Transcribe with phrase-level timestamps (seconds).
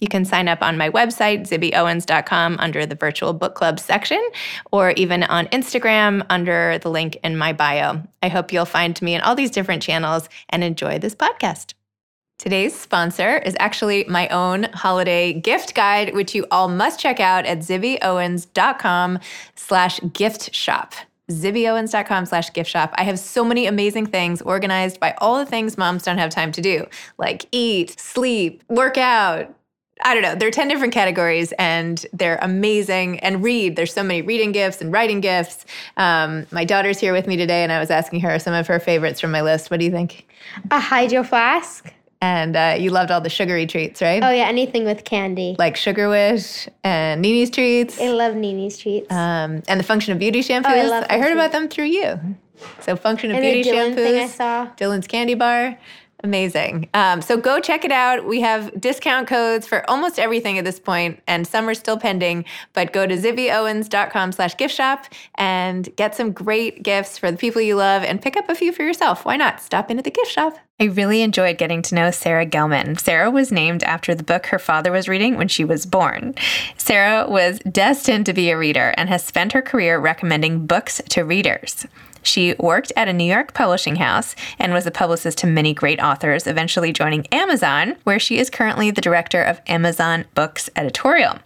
[0.00, 4.22] You can sign up on my website, zibbyowens.com, under the virtual book club section,
[4.70, 8.02] or even on Instagram under the link in my bio.
[8.22, 11.74] I hope you'll find me in all these different channels and enjoy this podcast.
[12.38, 17.44] Today's sponsor is actually my own holiday gift guide, which you all must check out
[17.46, 19.18] at zibbyowens.com
[19.56, 20.94] slash gift shop
[21.30, 22.94] zibbyowens.com slash gift shop.
[22.94, 26.52] I have so many amazing things organized by all the things moms don't have time
[26.52, 26.86] to do,
[27.18, 29.54] like eat, sleep, work out,
[30.02, 30.34] I don't know.
[30.34, 33.18] There are 10 different categories and they're amazing.
[33.20, 35.64] And read, there's so many reading gifts and writing gifts.
[35.96, 38.78] Um, my daughter's here with me today and I was asking her some of her
[38.78, 39.70] favorites from my list.
[39.70, 40.26] What do you think?
[40.70, 41.92] A hydro flask.
[42.20, 44.22] And uh, you loved all the sugary treats, right?
[44.24, 45.54] Oh, yeah, anything with candy.
[45.56, 48.00] Like Sugar Wish and Nini's treats.
[48.00, 49.08] I love Nini's treats.
[49.12, 50.64] Um, and the Function of Beauty shampoos.
[50.66, 52.18] Oh, I, love I heard about them through you.
[52.80, 53.94] So Function of and Beauty the Dylan shampoos.
[53.94, 54.66] Thing I saw.
[54.76, 55.78] Dylan's candy bar.
[56.24, 56.88] Amazing.
[56.94, 58.26] Um, so go check it out.
[58.26, 62.44] We have discount codes for almost everything at this point, and some are still pending.
[62.72, 67.62] But go to zibbyowens.com slash gift shop and get some great gifts for the people
[67.62, 69.24] you love and pick up a few for yourself.
[69.24, 69.60] Why not?
[69.60, 70.58] Stop into the gift shop.
[70.80, 72.98] I really enjoyed getting to know Sarah Gelman.
[73.00, 76.34] Sarah was named after the book her father was reading when she was born.
[76.76, 81.24] Sarah was destined to be a reader and has spent her career recommending books to
[81.24, 81.86] readers.
[82.22, 86.00] She worked at a New York publishing house and was a publicist to many great
[86.00, 91.38] authors, eventually joining Amazon, where she is currently the director of Amazon Books Editorial.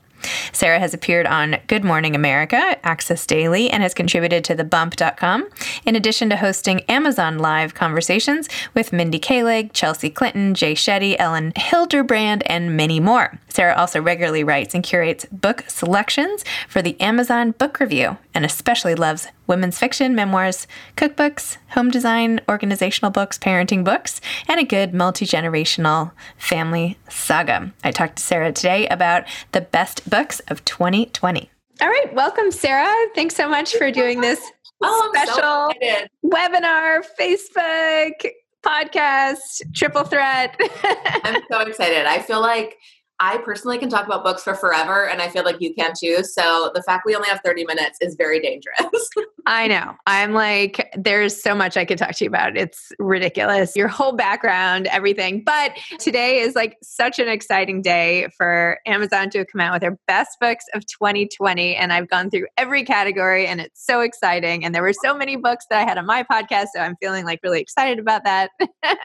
[0.52, 5.48] Sarah has appeared on Good Morning America, Access Daily, and has contributed to thebump.com,
[5.84, 11.52] in addition to hosting Amazon Live conversations with Mindy Kaling, Chelsea Clinton, Jay Shetty, Elin
[11.52, 13.38] Hilderbrand, and many more.
[13.48, 18.94] Sarah also regularly writes and curates book selections for the Amazon Book Review and especially
[18.94, 20.66] loves women's fiction, memoirs,
[20.96, 27.72] cookbooks, home design, organizational books, parenting books, and a good multi generational family saga.
[27.84, 31.50] I talked to Sarah today about the best books of 2020.
[31.80, 32.94] All right, welcome, Sarah.
[33.14, 34.40] Thanks so much for doing this
[34.82, 38.30] oh, special so webinar, Facebook,
[38.64, 40.56] podcast, triple threat.
[41.24, 42.06] I'm so excited.
[42.06, 42.76] I feel like
[43.24, 46.24] I personally can talk about books for forever, and I feel like you can too.
[46.24, 49.08] So the fact we only have 30 minutes is very dangerous.
[49.46, 49.94] I know.
[50.08, 52.56] I'm like, there's so much I could talk to you about.
[52.56, 53.76] It's ridiculous.
[53.76, 55.44] Your whole background, everything.
[55.44, 59.98] But today is like such an exciting day for Amazon to come out with their
[60.08, 61.76] best books of 2020.
[61.76, 64.64] And I've gone through every category, and it's so exciting.
[64.64, 66.68] And there were so many books that I had on my podcast.
[66.74, 68.50] So I'm feeling like really excited about that.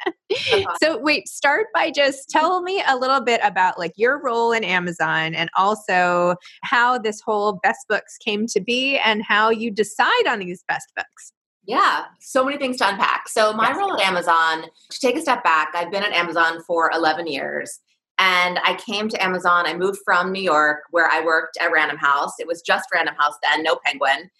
[0.82, 4.52] so, wait, start by just tell me a little bit about like your your role
[4.54, 9.70] in Amazon and also how this whole best books came to be and how you
[9.70, 11.34] decide on these best books.
[11.66, 13.28] Yeah, so many things to unpack.
[13.28, 13.78] So, my yes.
[13.78, 17.80] role at Amazon, to take a step back, I've been at Amazon for 11 years.
[18.20, 19.68] And I came to Amazon.
[19.68, 22.32] I moved from New York, where I worked at Random House.
[22.40, 24.32] It was just Random House then, no Penguin.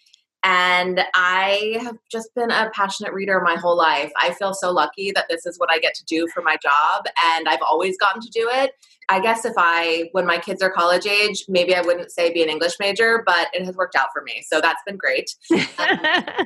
[0.44, 4.12] And I have just been a passionate reader my whole life.
[4.22, 7.06] I feel so lucky that this is what I get to do for my job,
[7.34, 8.72] and I've always gotten to do it.
[9.10, 12.42] I guess if I, when my kids are college age, maybe I wouldn't say be
[12.42, 14.44] an English major, but it has worked out for me.
[14.46, 15.34] So that's been great.
[15.78, 15.98] Um,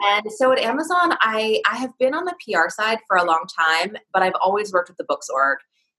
[0.04, 3.47] and so at Amazon, I, I have been on the PR side for a long
[3.59, 5.59] time, but I've always worked with the books org.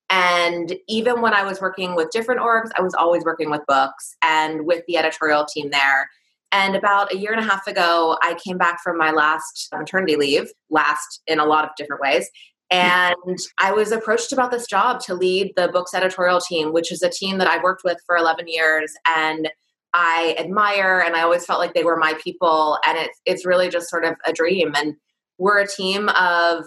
[0.09, 4.15] And even when I was working with different orgs, I was always working with books
[4.21, 6.09] and with the editorial team there.
[6.53, 10.15] And about a year and a half ago, I came back from my last maternity
[10.15, 12.29] leave, last in a lot of different ways.
[12.69, 17.01] And I was approached about this job to lead the books editorial team, which is
[17.01, 19.49] a team that I've worked with for 11 years and
[19.93, 22.79] I admire and I always felt like they were my people.
[22.85, 24.73] And it's, it's really just sort of a dream.
[24.75, 24.95] And
[25.37, 26.65] we're a team of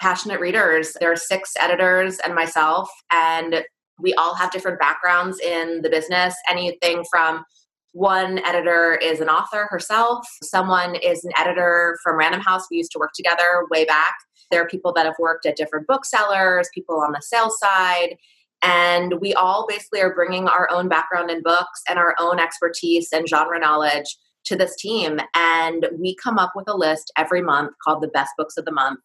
[0.00, 0.94] passionate readers.
[0.98, 3.64] There are six editors and myself, and
[3.98, 7.44] we all have different backgrounds in the business, anything from
[7.92, 10.26] one editor is an author herself.
[10.42, 12.66] Someone is an editor from Random House.
[12.70, 14.14] We used to work together way back.
[14.50, 18.16] There are people that have worked at different booksellers, people on the sales side.
[18.62, 23.08] And we all basically are bringing our own background in books and our own expertise
[23.12, 25.20] and genre knowledge to this team.
[25.34, 28.72] And we come up with a list every month called the best books of the
[28.72, 29.00] month.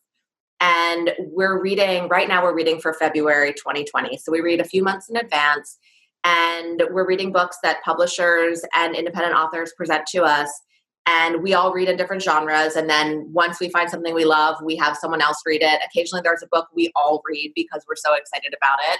[0.62, 4.18] And we're reading, right now, we're reading for February 2020.
[4.18, 5.78] So we read a few months in advance,
[6.26, 10.50] and we're reading books that publishers and independent authors present to us.
[11.06, 12.76] And we all read in different genres.
[12.76, 15.80] And then once we find something we love, we have someone else read it.
[15.86, 19.00] Occasionally, there's a book we all read because we're so excited about it.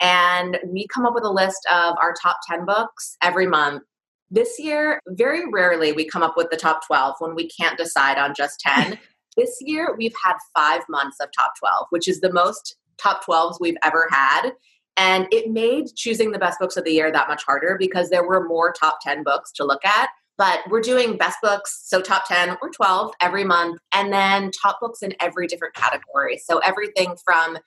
[0.00, 3.82] And we come up with a list of our top 10 books every month.
[4.30, 8.16] This year, very rarely we come up with the top 12 when we can't decide
[8.16, 8.96] on just 10.
[9.36, 13.56] this year, we've had five months of top 12, which is the most top 12s
[13.60, 14.52] we've ever had.
[14.96, 18.26] And it made choosing the best books of the year that much harder because there
[18.26, 20.10] were more top 10 books to look at.
[20.36, 24.78] But we're doing best books, so top 10 or 12 every month, and then top
[24.80, 26.38] books in every different category.
[26.38, 27.58] So everything from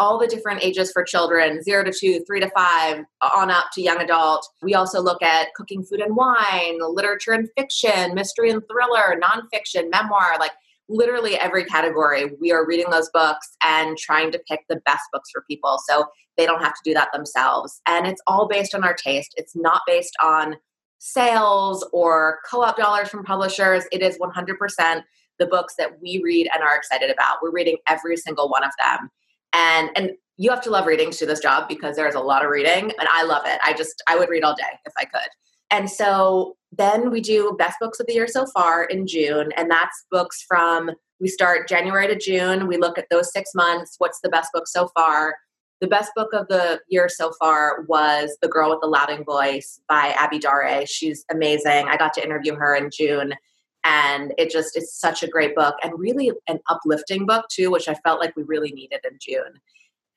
[0.00, 3.82] all the different ages for children zero to two, three to five, on up to
[3.82, 4.48] young adult.
[4.62, 9.90] We also look at cooking, food, and wine, literature and fiction, mystery and thriller, nonfiction,
[9.90, 10.52] memoir like
[10.90, 12.32] literally every category.
[12.40, 16.04] We are reading those books and trying to pick the best books for people so
[16.36, 17.80] they don't have to do that themselves.
[17.86, 20.56] And it's all based on our taste, it's not based on
[20.98, 23.84] sales or co op dollars from publishers.
[23.92, 25.02] It is 100%
[25.38, 27.38] the books that we read and are excited about.
[27.40, 29.08] We're reading every single one of them
[29.52, 32.44] and and you have to love reading to do this job because there's a lot
[32.44, 35.04] of reading and i love it i just i would read all day if i
[35.04, 35.28] could
[35.70, 39.70] and so then we do best books of the year so far in june and
[39.70, 40.90] that's books from
[41.20, 42.66] we start january to june.
[42.66, 45.36] We look at those six months what's the best book so far?
[45.80, 49.80] The best book of the year so far was the girl with the louding voice
[49.88, 50.86] by abi daré.
[50.88, 51.86] She's amazing.
[51.88, 53.34] I got to interview her in june
[53.84, 57.88] and it just is such a great book and really an uplifting book too which
[57.88, 59.60] i felt like we really needed in june.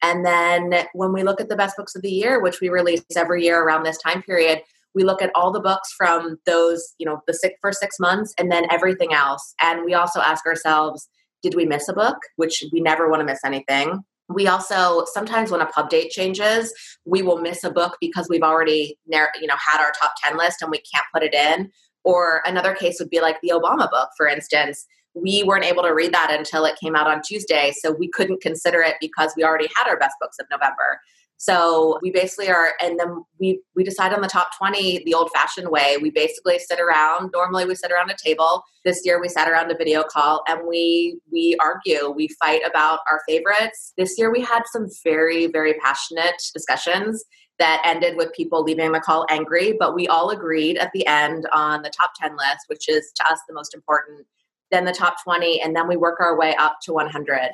[0.02, 3.04] And then when we look at the best books of the year which we release
[3.16, 4.62] every year around this time period
[4.96, 8.34] we look at all the books from those you know the six, first six months
[8.38, 11.08] and then everything else and we also ask ourselves
[11.42, 14.00] did we miss a book which we never want to miss anything
[14.30, 16.74] we also sometimes when a pub date changes
[17.06, 20.62] we will miss a book because we've already you know had our top 10 list
[20.62, 21.70] and we can't put it in
[22.04, 24.86] or another case would be like the Obama book, for instance.
[25.16, 28.42] We weren't able to read that until it came out on Tuesday, so we couldn't
[28.42, 31.00] consider it because we already had our best books of November.
[31.38, 35.70] So we basically are, and then we we decide on the top twenty the old-fashioned
[35.70, 35.98] way.
[36.02, 37.32] We basically sit around.
[37.34, 38.64] Normally, we sit around a table.
[38.86, 42.12] This year, we sat around a video call and we we argue.
[42.12, 43.94] We fight about our favorites.
[43.98, 47.26] This year, we had some very very passionate discussions
[47.60, 51.48] that ended with people leaving the call angry, but we all agreed at the end
[51.54, 54.26] on the top 10 list, which is to us the most important,
[54.72, 57.52] then the top 20, and then we work our way up to 100.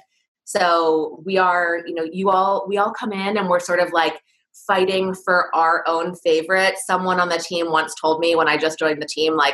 [0.50, 3.92] So we are, you know, you all, we all come in and we're sort of
[3.92, 4.20] like
[4.66, 6.74] fighting for our own favorite.
[6.80, 9.54] Someone on the team once told me when I just joined the team, like,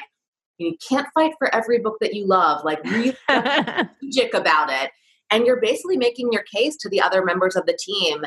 [0.58, 4.90] you can't fight for every book that you love, like, really strategic about it.
[5.30, 8.24] And you're basically making your case to the other members of the team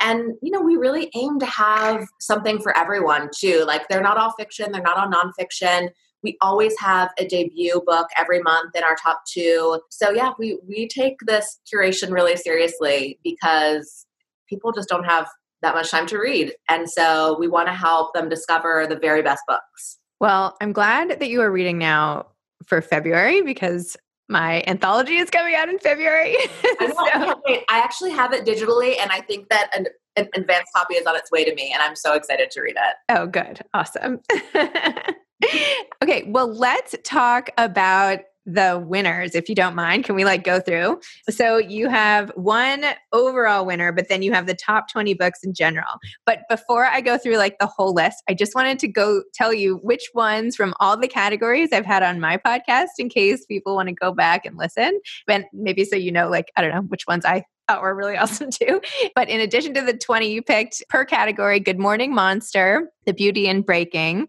[0.00, 3.64] and, you know, we really aim to have something for everyone too.
[3.66, 5.90] Like they're not all fiction, they're not all nonfiction.
[6.22, 9.80] We always have a debut book every month in our top two.
[9.90, 14.06] So yeah, we, we take this curation really seriously because
[14.48, 15.28] people just don't have
[15.62, 16.52] that much time to read.
[16.68, 19.98] And so we want to help them discover the very best books.
[20.20, 22.26] Well, I'm glad that you are reading now
[22.66, 23.96] for February because
[24.28, 26.36] my anthology is coming out in February.
[26.80, 27.04] I, know, so.
[27.04, 27.64] I can't wait.
[27.68, 31.16] I actually have it digitally, and I think that an, an advanced copy is on
[31.16, 32.96] its way to me, and I'm so excited to read it.
[33.08, 33.60] Oh, good.
[33.74, 34.20] Awesome.
[36.02, 40.04] okay, well, let's talk about the winners if you don't mind.
[40.04, 41.00] Can we like go through?
[41.28, 45.52] So you have one overall winner but then you have the top 20 books in
[45.52, 45.86] general.
[46.24, 49.52] But before i go through like the whole list i just wanted to go tell
[49.52, 53.74] you which ones from all the categories i've had on my podcast in case people
[53.74, 55.00] want to go back and listen.
[55.28, 58.16] And maybe so you know like i don't know which ones i thought were really
[58.16, 58.80] awesome too.
[59.14, 63.48] But in addition to the 20 you picked per category, Good Morning Monster, The Beauty
[63.48, 64.26] and Breaking,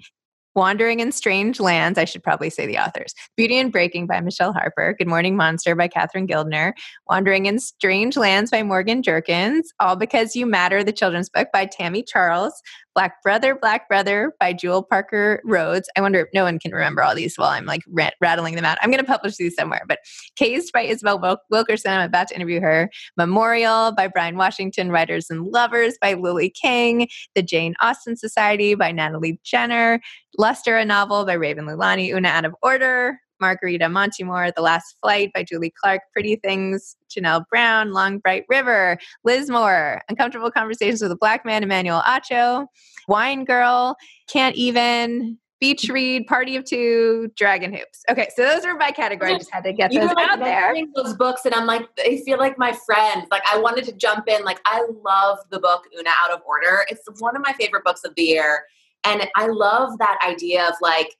[0.53, 3.13] Wandering in Strange Lands, I should probably say the authors.
[3.37, 4.93] Beauty and Breaking by Michele Harper.
[4.97, 6.73] Good Morning Monster by Catherine Gildiner.
[7.09, 9.71] Wandering in Strange Lands by Morgan Jerkins.
[9.79, 12.53] All Because You Matter, the children's book by Tami Charles.
[12.93, 15.89] Black Brother, Black Brother by Jewell Parker Rhodes.
[15.97, 17.81] I wonder if no one can remember all these while I'm like
[18.19, 18.77] rattling them out.
[18.81, 19.83] I'm going to publish these somewhere.
[19.87, 19.99] But
[20.35, 21.91] Caste by Isabel Wilkerson.
[21.91, 22.89] I'm about to interview her.
[23.17, 24.91] Memorial by Bryan Washington.
[24.91, 27.07] Writers and Lovers by Lily King.
[27.35, 30.01] The Jane Austen Society by Natalie Jenner.
[30.37, 32.13] Luster, a novel by Raven Leilani.
[32.13, 37.43] Oona Out of Order Margarita Montimore, The Last Flight by Julie Clark, Pretty Things, Janelle
[37.49, 42.67] Brown, Long Bright River, Liz Moore, Uncomfortable Conversations with a Black Man, Emmanuel Acho,
[43.07, 43.97] Wine Girl,
[44.29, 48.03] Can't Even, beach read, party of two, dragon hoops.
[48.09, 49.35] Okay, so those are my category.
[49.35, 50.73] I just had to get those like out there.
[50.95, 53.27] Those books, and I'm like, they feel like my friends.
[53.31, 54.43] Like I wanted to jump in.
[54.43, 56.85] Like I love the book Oona Out of Order.
[56.89, 58.65] It's one of my favorite books of the year,
[59.05, 61.15] and I love that idea of like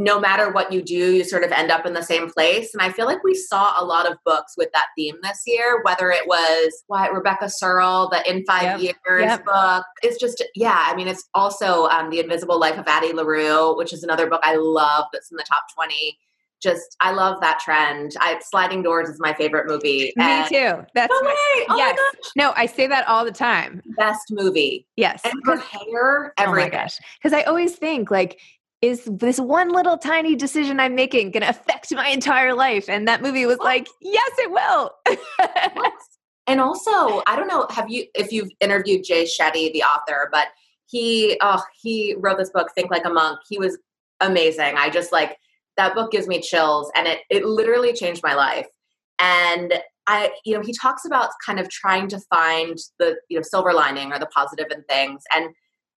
[0.00, 2.72] no matter what you do, you sort of end up in the same place.
[2.72, 5.82] And I feel like we saw a lot of books with that theme this year,
[5.82, 8.96] whether it was what Rebecca Serle, the In Five yep.
[9.06, 9.44] Years yep.
[9.44, 9.84] book.
[10.02, 13.92] It's just, yeah, I mean, it's also um, The Invisible Life of Addie LaRue, which
[13.92, 16.18] is another book I love that's in the top 20
[16.62, 18.12] just I love that trend.
[18.20, 20.12] I, Sliding Doors is my favorite movie.
[20.16, 20.84] Me too.
[20.94, 21.98] That's no my, oh yes.
[22.36, 23.80] No, I say that all the time.
[23.96, 24.86] Best movie.
[24.96, 25.22] Yes.
[25.24, 26.68] And her hair, everything.
[26.68, 26.98] Oh my gosh.
[27.18, 28.38] Because I always think like
[28.82, 32.88] is this one little tiny decision I'm making going to affect my entire life?
[32.88, 34.90] And that movie was like, yes, it will.
[35.06, 35.92] yes.
[36.46, 40.48] And also, I don't know, have you, if you've interviewed Jay Shetty, the author, but
[40.86, 43.38] he, oh, he wrote this book, Think Like a Monk.
[43.48, 43.78] He was
[44.20, 44.74] amazing.
[44.76, 45.36] I just like,
[45.76, 48.66] that book gives me chills and it, it literally changed my life.
[49.20, 49.74] And
[50.06, 53.72] I, you know, he talks about kind of trying to find the, you know, silver
[53.72, 55.22] lining or the positive in things.
[55.36, 55.50] And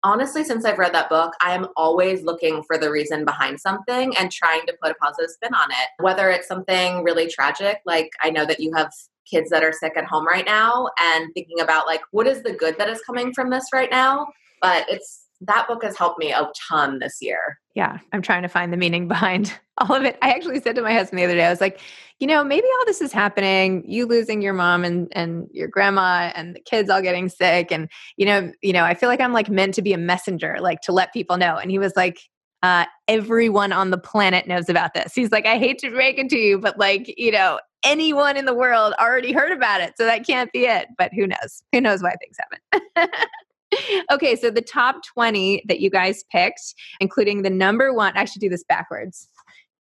[0.04, 4.16] honestly, since I've read that book, I am always looking for the reason behind something
[4.18, 6.04] and trying to put a positive spin on it.
[6.04, 8.92] Whether it's something really tragic, like I know that you have
[9.26, 12.54] kids that are sick at home right now, and thinking about like, what is the
[12.54, 14.28] good that is coming from this right now?
[14.62, 17.60] But it's that book has helped me a ton this year.
[17.76, 20.18] Yeah, I'm trying to find the meaning behind all of it.
[20.22, 21.80] I actually said to my husband the other day, I was like,
[22.20, 26.32] you know, maybe all this is happening, you losing your mom and and your grandma
[26.36, 29.34] and the kids all getting sick and you know, you know, I feel like I'm
[29.34, 31.58] like meant to be a messenger, like to let people know.
[31.58, 32.20] And he was like,
[32.62, 35.14] uh, everyone on the planet knows about this.
[35.14, 38.46] He's like, I hate to break it to you, but like, you know, anyone in
[38.46, 39.94] the world already heard about it.
[39.98, 40.88] So that can't be it.
[40.98, 41.62] But who knows?
[41.74, 43.10] Who knows why things happen?
[44.12, 48.42] okay, so the top 20 that you guys picked, including the number one, I should
[48.42, 49.28] do this backwards.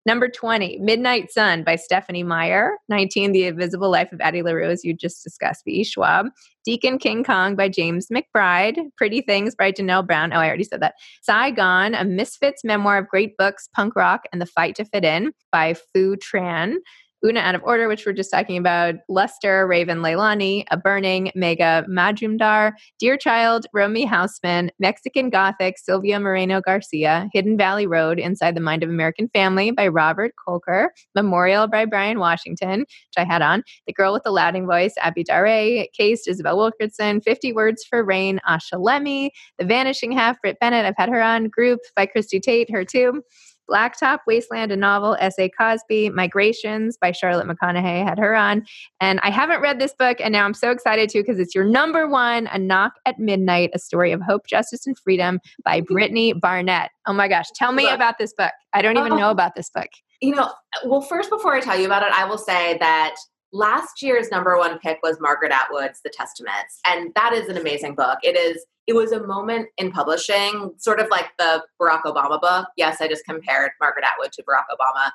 [0.05, 2.77] Number 20, Midnight Sun by Stephenie Meyer.
[2.89, 5.85] 19, The Invisible Life of Addie LaRue, as you just discussed, V.E.
[5.85, 6.27] Schwab.
[6.65, 8.75] Deacon King Kong by James McBride.
[8.97, 10.33] Pretty Things by Janelle Brown.
[10.33, 10.95] Oh, I already said that.
[11.21, 15.05] Sigh, Gone, a Misfits memoir of great books, punk rock, and the fight to fit
[15.05, 16.75] in by Phu Tran.
[17.25, 21.87] Oona Out of Order, which we're just talking about, Luster, Raven Leilani, A Burning, Megha,
[21.87, 28.61] Majumdar, Dear Child, Romy Hausmann, Mexican Gothic, Silvia Moreno Garcia, Hidden Valley Road, Inside the
[28.61, 33.63] Mind of American Family by Robert Kolker, Memorial by Bryan Washington, which I had on,
[33.87, 38.41] The Girl with the Louding Voice, Abi Daré, Caste, Isabel Wilkerson, 50 Words for Rain,
[38.47, 42.69] Asha Lemmie, The Vanishing Half, Brit Bennett, I've had her on, Group by Christy Tate,
[42.71, 43.21] her too.
[43.69, 45.49] Blacktop Wasteland, a novel, S.A.
[45.49, 48.63] Cosby, Migrations by Charlotte McConaghy, had her on.
[48.99, 51.65] And I haven't read this book, and now I'm so excited to because it's your
[51.65, 56.33] number one, A Knock at Midnight, A Story of Hope, Justice, and Freedom by Brittany
[56.33, 56.91] Barnett.
[57.07, 57.95] Oh my gosh, tell me Look.
[57.95, 58.53] about this book.
[58.73, 59.31] I don't even know oh.
[59.31, 59.89] about this book.
[60.21, 60.51] You know,
[60.85, 63.15] well, first, before I tell you about it, I will say that
[63.53, 66.79] last year's number one pick was Margaret Atwood's The Testaments.
[66.87, 68.17] And that is an amazing book.
[68.23, 72.67] It is it was a moment in publishing, sort of like the Barack Obama book.
[72.75, 75.11] Yes, I just compared Margaret Atwood to Barack Obama.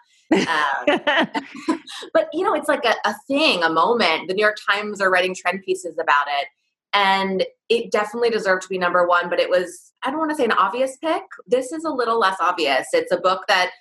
[1.69, 1.79] Um,
[2.15, 4.29] but, you know, it's like a, a thing, a moment.
[4.29, 6.49] The New York Times are writing trend pieces about it.
[6.95, 10.37] And it definitely deserved to be number one, but it was, I don't want to
[10.37, 11.23] say an obvious pick.
[11.47, 12.89] This is a little less obvious.
[12.93, 13.73] It's a book that,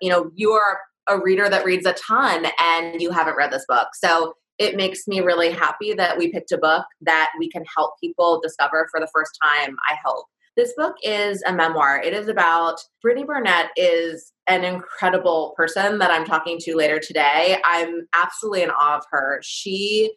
[0.00, 3.64] you know, you are a reader that reads a ton and you haven't read this
[3.68, 3.88] book.
[3.94, 7.94] So it makes me really happy that we picked a book that we can help
[8.00, 10.26] people discover for the first time, I hope.
[10.54, 12.02] This book is a memoir.
[12.02, 17.56] It is about Brittany Barnett is an incredible person that I'm talking to later today.
[17.64, 19.40] I'm absolutely in awe of her.
[19.42, 20.12] She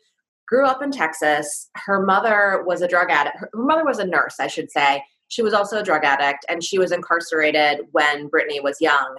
[0.47, 1.69] grew up in Texas.
[1.75, 3.37] Her mother was a drug addict.
[3.39, 5.01] Her mother was a nurse, I should say.
[5.29, 9.17] She was also a drug addict and she was incarcerated when Brittany was young.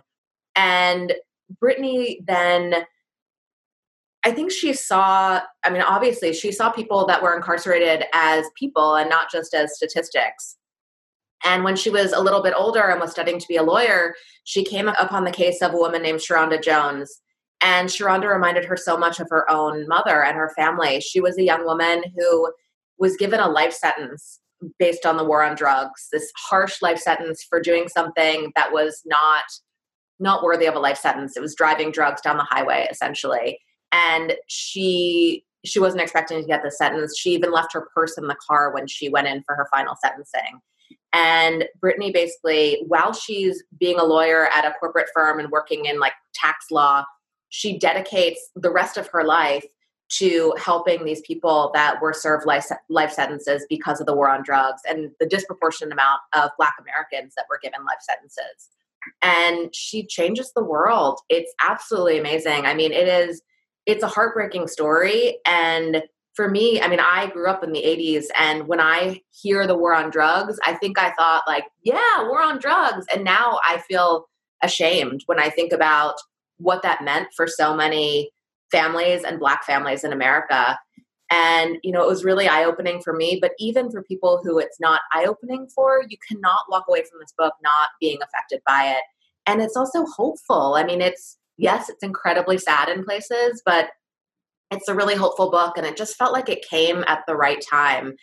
[0.54, 1.14] And
[1.61, 2.85] Brittany then
[4.26, 8.97] I think she saw, I mean, obviously, she saw people that were incarcerated as people
[8.97, 10.56] and not just as statistics.
[11.45, 14.16] And when she was a little bit older and was studying to be a lawyer,
[14.42, 17.21] she came upon the case of a woman named Sharonda Jones.
[17.61, 21.00] And Sharonda reminded her so much of her own mother and her family.
[21.00, 22.52] She was a young woman who
[22.99, 24.40] was given a life sentence
[24.80, 29.02] based on the war on drugs, this harsh life sentence for doing something that was
[29.06, 29.45] not
[30.18, 31.37] not worthy of a life sentence.
[31.37, 33.61] It was driving drugs down the highway essentially
[33.93, 37.19] and she she wasn't expecting to get the sentence.
[37.19, 39.97] She even left her purse in the car when she went in for her final
[40.00, 40.61] sentencing.
[41.12, 45.99] And Brittany basically, while she's being a lawyer at a corporate firm and working in
[45.99, 47.05] like tax law,
[47.49, 49.64] she dedicates the rest of her life
[50.09, 54.43] to helping these people that were served life, life sentences because of the war on
[54.45, 58.69] drugs and the disproportionate amount of Black Americans that were given life sentences.
[59.23, 61.21] and she changes the world.
[61.28, 62.66] It's absolutely amazing.
[62.66, 63.43] I mean, it is
[63.87, 66.02] it's a heartbreaking story and
[66.35, 69.76] for me, I mean, I grew up in the 80s and when I hear the
[69.76, 73.78] war on drugs, I think I thought like, yeah, war on drugs and now I
[73.88, 74.26] feel
[74.62, 76.16] ashamed when I think about
[76.59, 78.31] what that meant for so many
[78.71, 80.78] families and black families in America.
[81.31, 84.59] And, you know, it was really eye opening for me, but even for people who
[84.59, 88.61] it's not eye opening for, you cannot walk away from this book not being affected
[88.66, 89.02] by it.
[89.47, 90.75] And it's also hopeful.
[90.75, 93.90] I mean, it's, yes, it's incredibly sad in places, but
[94.70, 95.76] it's a really hopeful book.
[95.76, 98.14] And it just felt like it came at the right time.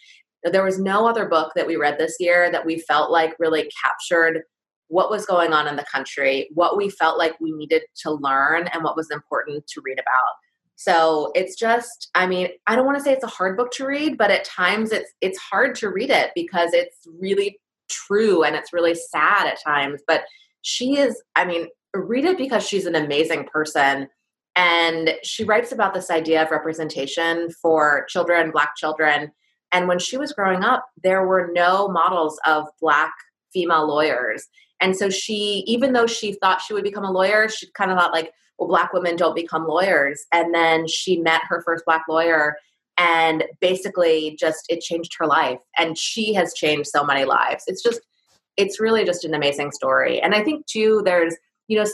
[0.43, 3.69] There was no other book that we read this year that we felt like really
[3.83, 4.41] captured
[4.87, 8.67] what was going on in the country, what we felt like we needed to learn,
[8.73, 10.33] and what was important to read about.
[10.75, 13.85] So it's just, I mean, I don't want to say it's a hard book to
[13.85, 17.59] read, but at times it's it's hard to read it because it's really
[17.89, 20.01] true and it's really sad at times.
[20.07, 20.23] But
[20.61, 24.07] she is, I mean, read it because she's an amazing person.
[24.55, 29.31] And she writes about this idea of representation for children, Black children.
[29.71, 33.13] And when she was growing up, there were no models of Black
[33.51, 34.47] female lawyers.
[34.81, 37.97] And so she, even though she thought she would become a lawyer, she kind of
[37.97, 40.25] thought, like, well, black women don't become lawyers.
[40.31, 42.55] And then she met her first black lawyer
[42.97, 45.59] and basically just it changed her life.
[45.77, 47.63] And she has changed so many lives.
[47.67, 48.01] It's just,
[48.57, 50.21] it's really just an amazing story.
[50.21, 51.35] And I think too, there's,
[51.67, 51.85] you know,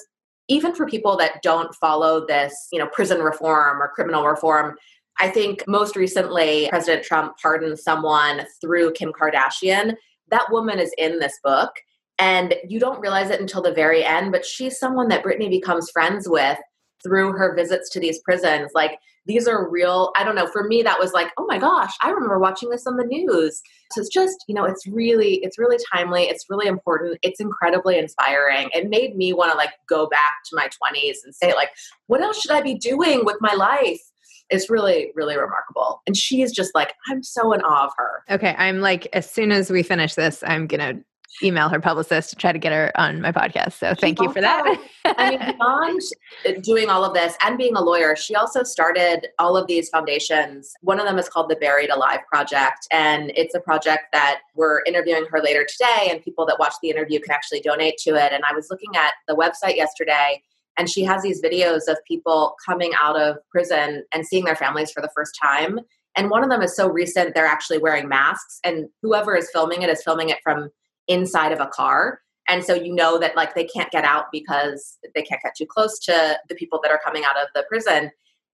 [0.48, 4.76] even for people that don't follow this, you know, prison reform or criminal reform,
[5.20, 9.96] I think most recently President Trump pardoned someone through Kim Kardashian.
[10.30, 11.72] That woman is in this book
[12.18, 15.90] and you don't realize it until the very end but she's someone that Brittany becomes
[15.90, 16.58] friends with
[17.04, 20.82] through her visits to these prisons like these are real i don't know for me
[20.82, 23.62] that was like oh my gosh i remember watching this on the news.
[23.92, 27.98] So it's just you know it's really it's really timely it's really important it's incredibly
[27.98, 28.70] inspiring.
[28.74, 31.70] It made me want to like go back to my 20s and say like
[32.08, 34.02] what else should i be doing with my life?
[34.50, 36.02] It's really really remarkable.
[36.08, 38.24] And she is just like i'm so in awe of her.
[38.30, 40.96] Okay i'm like as soon as we finish this i'm gonna
[41.44, 43.74] email her publicist to try to get her on my podcast.
[43.74, 44.80] So thank you for that.
[45.06, 46.02] I mean, beyond
[46.48, 49.90] uh, doing all of this and being a lawyer, she also started all of these
[49.90, 50.74] foundations.
[50.82, 54.82] One of them is called the Buried Alive Project, and it's a project that we're
[54.84, 58.34] interviewing her later today, and people that watch the interview can actually donate to it.
[58.34, 60.44] And I was looking at the website yesterday.
[60.78, 64.92] And she has these videos of people coming out of prison and seeing their families
[64.92, 65.82] for the first time.
[66.16, 68.60] And one of them is so recent, they're actually wearing masks.
[68.64, 70.70] And whoever is filming it is filming it from
[71.10, 74.98] inside of a car and so you know that like they can't get out because
[75.14, 78.10] they can't get too close to the people that are coming out of the prison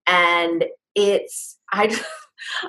[0.08, 0.66] and
[0.96, 1.96] it's i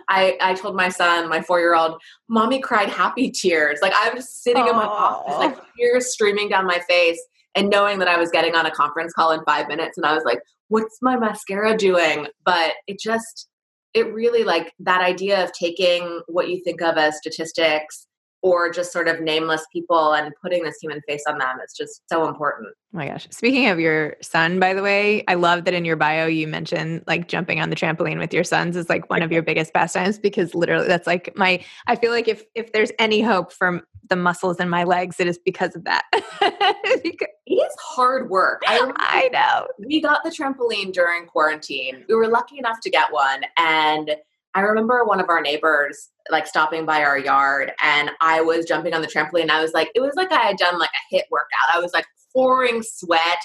[0.08, 3.80] I, I told my son, my four year old, mommy cried happy tears.
[3.82, 4.70] Like I was sitting Aww.
[4.70, 7.20] in my office, like tears streaming down my face,
[7.54, 10.14] and knowing that I was getting on a conference call in five minutes, and I
[10.14, 12.28] was like, what's my mascara doing?
[12.44, 13.48] But it just,
[13.94, 18.06] it really like that idea of taking what you think of as statistics
[18.46, 22.02] or just sort of nameless people and putting this human face on them is just
[22.08, 22.68] so important.
[22.94, 23.26] Oh my gosh.
[23.32, 27.02] Speaking of your son, by the way, I love that in your bio you mentioned
[27.08, 30.20] like jumping on the trampoline with your sons is like one of your biggest pastimes
[30.20, 34.14] because literally that's like my I feel like if if there's any hope from the
[34.14, 36.04] muscles in my legs, it is because of that.
[36.12, 38.62] it is hard work.
[38.68, 39.66] I, I know.
[39.84, 42.04] We got the trampoline during quarantine.
[42.08, 44.14] We were lucky enough to get one and
[44.56, 48.94] I remember one of our neighbors like stopping by our yard and I was jumping
[48.94, 49.50] on the trampoline.
[49.50, 51.74] I was like, it was like I had done like a HIIT workout.
[51.74, 53.38] I was like pouring sweat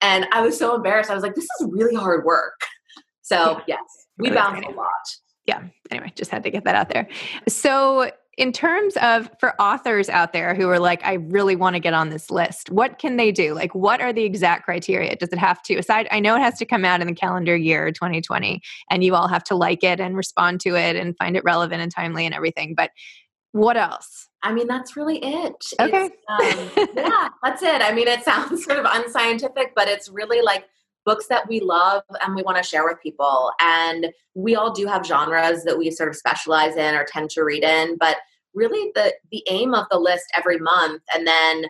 [0.00, 1.10] and I was so embarrassed.
[1.10, 2.60] I was like, this is really hard work.
[3.22, 3.74] So, yeah.
[3.74, 4.86] yes, we bounce a lot.
[5.46, 5.64] Yeah.
[5.90, 7.08] Anyway, just had to get that out there.
[7.48, 11.80] So, in terms of for authors out there who are like i really want to
[11.80, 15.28] get on this list what can they do like what are the exact criteria does
[15.30, 17.90] it have to aside i know it has to come out in the calendar year
[17.92, 21.44] 2020 and you all have to like it and respond to it and find it
[21.44, 22.90] relevant and timely and everything but
[23.52, 25.64] what else I mean, that's really it.
[25.80, 26.10] Okay.
[26.28, 27.80] Um, yeah, that's it.
[27.80, 30.64] I mean, it sounds sort of unscientific, but it's really like
[31.04, 33.50] books that we love and we want to share with people.
[33.60, 37.42] And we all do have genres that we sort of specialize in or tend to
[37.42, 38.16] read in, but
[38.54, 41.64] really the the aim of the list every month and then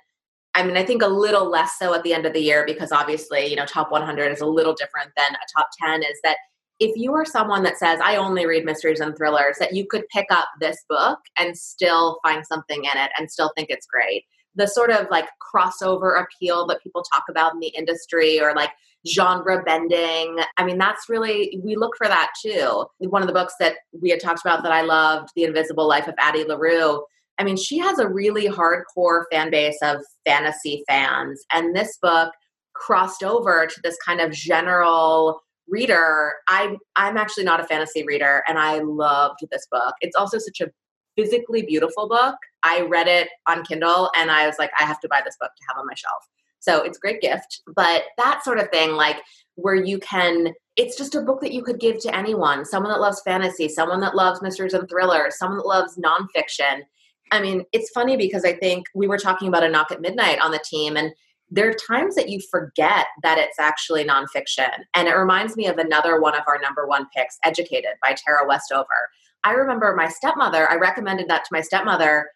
[0.54, 2.92] I mean, I think a little less so at the end of the year because
[2.92, 6.36] obviously, you know, top 100 is a little different than a top 10 is that
[6.78, 10.06] if you are someone that says, I only read mysteries and thrillers, that you could
[10.08, 14.24] pick up this book and still find something in it and still think it's great.
[14.54, 18.70] The sort of like crossover appeal that people talk about in the industry or like
[19.06, 20.38] genre bending.
[20.58, 22.86] I mean, that's really, we look for that too.
[22.98, 26.06] One of the books that we had talked about that I loved, The Invisible Life
[26.06, 27.02] of Addie LaRue,
[27.38, 31.42] I mean, she has a really hardcore fan base of fantasy fans.
[31.52, 32.32] And this book
[32.74, 36.34] crossed over to this kind of general reader.
[36.48, 39.94] I, I'm actually not a fantasy reader, and I loved this book.
[40.00, 40.70] It's also such a
[41.16, 42.36] physically beautiful book.
[42.62, 45.50] I read it on Kindle, and I was like, I have to buy this book
[45.56, 46.28] to have on my shelf.
[46.60, 47.60] So it's a great gift.
[47.74, 49.16] But that sort of thing, like
[49.56, 53.00] where you can it's just a book that you could give to anyone someone that
[53.00, 56.82] loves fantasy someone that loves mysteries and thrillers someone that loves nonfiction
[57.30, 60.38] i mean it's funny because i think we were talking about a knock at midnight
[60.40, 61.12] on the team and
[61.50, 65.76] there are times that you forget that it's actually nonfiction and it reminds me of
[65.76, 69.10] another one of our number one picks educated by tara westover
[69.44, 72.26] i remember my stepmother i recommended that to my stepmother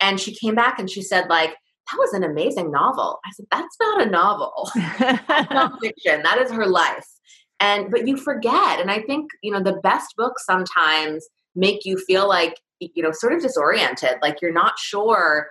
[0.00, 1.54] and she came back and she said like
[1.90, 3.18] that was an amazing novel.
[3.26, 4.70] I said, that's not a novel.
[4.98, 6.22] that's not fiction.
[6.22, 7.04] That is her life
[7.60, 11.96] and but you forget and i think you know the best books sometimes make you
[11.96, 15.48] feel like you know sort of disoriented like you're not sure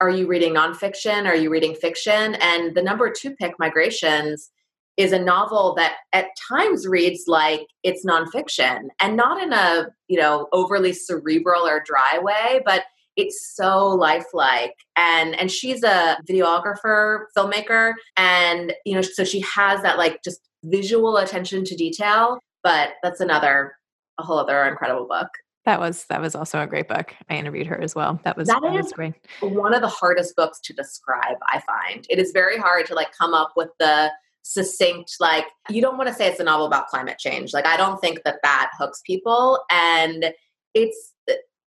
[0.00, 4.50] are you reading nonfiction are you reading fiction and the number two pick migrations
[4.96, 10.18] is a novel that at times reads like it's nonfiction and not in a you
[10.18, 12.84] know overly cerebral or dry way but
[13.16, 14.74] it's so lifelike.
[14.96, 20.40] And and she's a videographer filmmaker and you know so she has that like just
[20.64, 23.74] visual attention to detail but that's another
[24.18, 25.28] a whole other incredible book.
[25.64, 27.14] That was that was also a great book.
[27.28, 28.20] I interviewed her as well.
[28.24, 29.14] That was that, that is was great.
[29.40, 32.06] one of the hardest books to describe i find.
[32.08, 34.10] It is very hard to like come up with the
[34.46, 37.76] succinct like you don't want to say it's a novel about climate change like i
[37.76, 40.32] don't think that that hooks people and
[40.74, 41.12] it's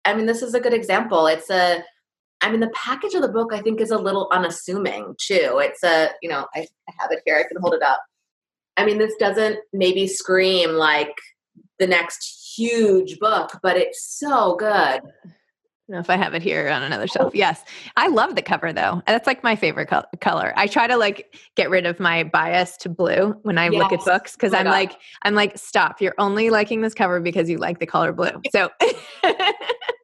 [0.05, 1.83] i mean this is a good example it's a
[2.41, 5.59] I mean, the package of the book I think is a little unassuming too.
[5.61, 7.35] It's a, you know, I, have it here.
[7.35, 8.01] I can hold it up.
[8.77, 11.13] I mean, this doesn't maybe scream like
[11.79, 15.01] the next huge book, but it's so good.
[15.91, 17.32] Know if I have it here on another shelf.
[17.34, 17.38] Oh.
[17.38, 17.63] Yes.
[17.97, 19.02] I love the cover though.
[19.08, 20.54] That's like my favorite color.
[20.56, 23.73] I try to like get rid of my bias to blue when I yes.
[23.73, 26.02] look at books because oh I'm like I'm like stop.
[26.02, 28.41] You're only liking this cover because you like the color blue.
[28.52, 28.69] So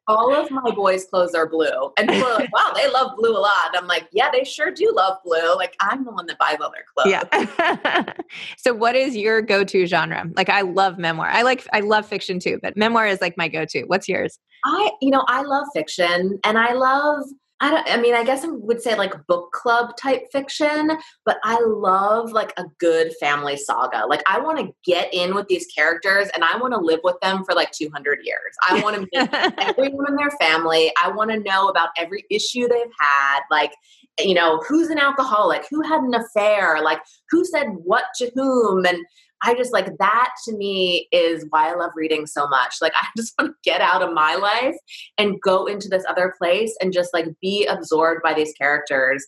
[0.08, 1.92] all of my boys' clothes are blue.
[1.98, 3.68] And people are like, wow, they love blue a lot.
[3.68, 5.56] And I'm like, yeah, they sure do love blue.
[5.56, 7.10] Like, I'm the one that buys all their clothes.
[7.10, 8.12] Yeah.
[8.56, 10.24] so what is your go-to genre?
[10.36, 11.28] Like I love memoir.
[11.28, 13.84] I like I love fiction too, but memoir is like my go-to.
[13.84, 14.38] What's yours?
[14.66, 17.22] I, you know, I love fiction and I love
[17.58, 20.90] I don't I mean I guess I would say like book club type fiction,
[21.24, 24.06] but I love like a good family saga.
[24.06, 27.16] Like I want to get in with these characters and I want to live with
[27.22, 28.40] them for like 200 years.
[28.68, 30.92] I want to meet everyone in their family.
[31.02, 33.72] I want to know about every issue they've had, like
[34.18, 37.00] you know, who's an alcoholic, who had an affair, like
[37.30, 38.98] who said what to whom and
[39.46, 42.76] I just like that to me is why I love reading so much.
[42.82, 44.76] Like I just want to get out of my life
[45.16, 49.24] and go into this other place and just like be absorbed by these characters.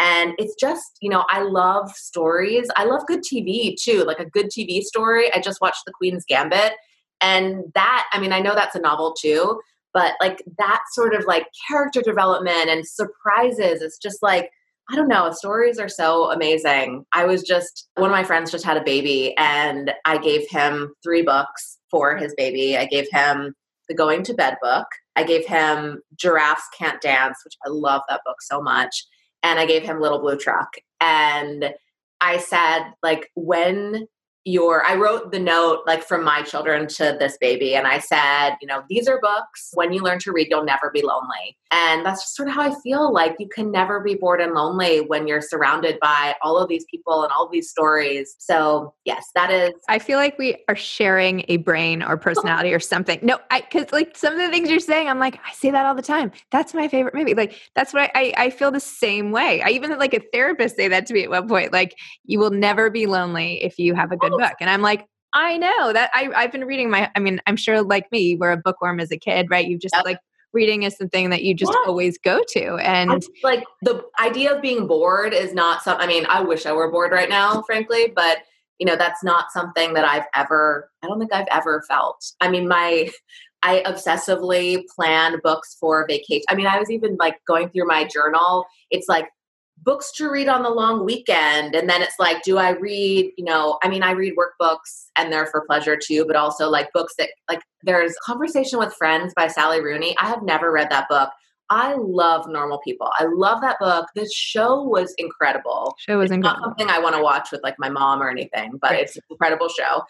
[0.00, 2.68] And it's just, you know, I love stories.
[2.74, 5.32] I love good TV too, like a good TV story.
[5.32, 6.72] I just watched The Queen's Gambit.
[7.20, 9.60] And that, I mean, I know that's a novel too,
[9.92, 14.50] but like that sort of like character development and surprises, it's just like,
[14.90, 17.04] I don't know, stories are so amazing.
[17.12, 20.92] I was just, one of my friends just had a baby, and I gave him
[21.04, 22.76] three books for his baby.
[22.76, 23.54] I gave him
[23.88, 28.22] the Going to Bed book, I gave him Giraffes Can't Dance, which I love that
[28.24, 29.06] book so much,
[29.42, 30.70] and I gave him Little Blue Truck.
[31.00, 31.72] And
[32.20, 34.06] I said, like, when
[34.44, 38.56] your i wrote the note like from my children to this baby and i said
[38.62, 39.70] you know these are books.
[39.74, 41.58] When you learn to read you'll never be lonely.
[41.72, 44.54] And that's just sort of how i feel like you can never be bored and
[44.54, 48.34] lonely when you're surrounded by all of these people and all of these stories.
[48.38, 52.80] So yes that is i feel like we are sharing a brain or personality or
[52.80, 53.18] something.
[53.22, 55.84] No i because like some of the things you're saying i'm like i say that
[55.84, 56.32] all the time.
[56.50, 57.34] That's my favorite movie.
[57.34, 59.60] Like that's what I, I, I feel the same way.
[59.62, 62.50] I even like a therapist say that to me at one point like you will
[62.50, 64.48] never be lonely if you have a good good oh.
[64.48, 64.56] book.
[64.60, 67.82] And I'm like, I know that I, I've been reading my, I mean, I'm sure
[67.82, 69.66] like me, you were a bookworm as a kid, right?
[69.66, 70.04] You just yep.
[70.04, 70.18] like
[70.52, 71.88] reading is something that you just yeah.
[71.88, 72.76] always go to.
[72.76, 76.66] And I, like the idea of being bored is not something, I mean, I wish
[76.66, 78.38] I were bored right now, frankly, but
[78.78, 82.24] you know, that's not something that I've ever, I don't think I've ever felt.
[82.40, 83.10] I mean, my,
[83.62, 86.46] I obsessively plan books for vacation.
[86.48, 88.64] I mean, I was even like going through my journal.
[88.90, 89.28] It's like
[89.82, 91.74] books to read on the long weekend.
[91.74, 95.32] And then it's like do i read you know i mean i read workbooks and
[95.32, 99.46] they're for pleasure too but also like books that like there's conversation with friends by
[99.46, 100.16] sally rooney.
[100.18, 101.30] I have never read that book.
[101.72, 103.10] I love normal people.
[103.18, 104.06] I love that book.
[104.16, 105.94] This show was incredible.
[105.98, 106.60] Show was it's incredible.
[106.60, 109.00] not something i want to watch with like my mom or anything but right.
[109.00, 110.02] it's an incredible show.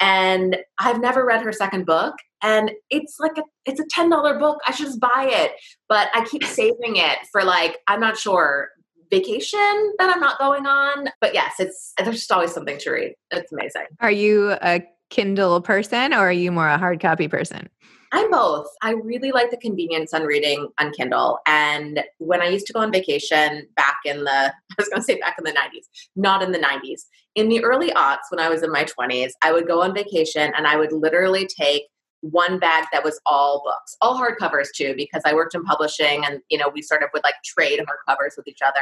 [0.00, 2.14] And I've never read her second book.
[2.40, 4.58] And it's like a it's a ten dollar book.
[4.66, 5.52] I should just buy it,
[5.88, 8.68] but I keep saving it for like I'm not sure
[9.10, 11.08] vacation that I'm not going on.
[11.20, 13.14] But yes, it's there's just always something to read.
[13.30, 13.86] It's amazing.
[14.00, 17.68] Are you a Kindle person or are you more a hard copy person?
[18.12, 18.68] I'm both.
[18.82, 21.38] I really like the convenience on reading on Kindle.
[21.46, 24.30] And when I used to go on vacation back in the,
[24.70, 25.84] I was going to say back in the 90s,
[26.16, 27.02] not in the 90s,
[27.34, 30.52] in the early aughts when I was in my 20s, I would go on vacation
[30.56, 31.84] and I would literally take
[32.20, 36.40] one bag that was all books, all hardcovers too, because I worked in publishing and,
[36.48, 38.80] you know, we sort of would like trade hardcovers with each other.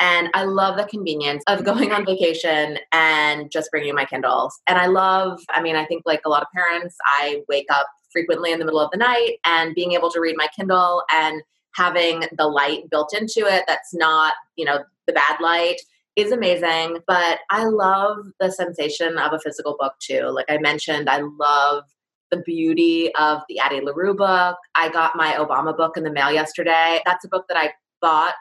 [0.00, 4.60] And I love the convenience of going on vacation and just bringing my Kindles.
[4.66, 7.86] And I love, I mean, I think like a lot of parents, I wake up
[8.10, 11.42] frequently in the middle of the night and being able to read my Kindle and
[11.74, 15.80] having the light built into it that's not, you know, the bad light
[16.16, 16.98] is amazing.
[17.06, 20.28] But I love the sensation of a physical book too.
[20.28, 21.84] Like I mentioned, I love
[22.30, 24.56] the beauty of the Addie LaRue book.
[24.74, 27.00] I got my Obama book in the mail yesterday.
[27.04, 28.34] That's a book that I bought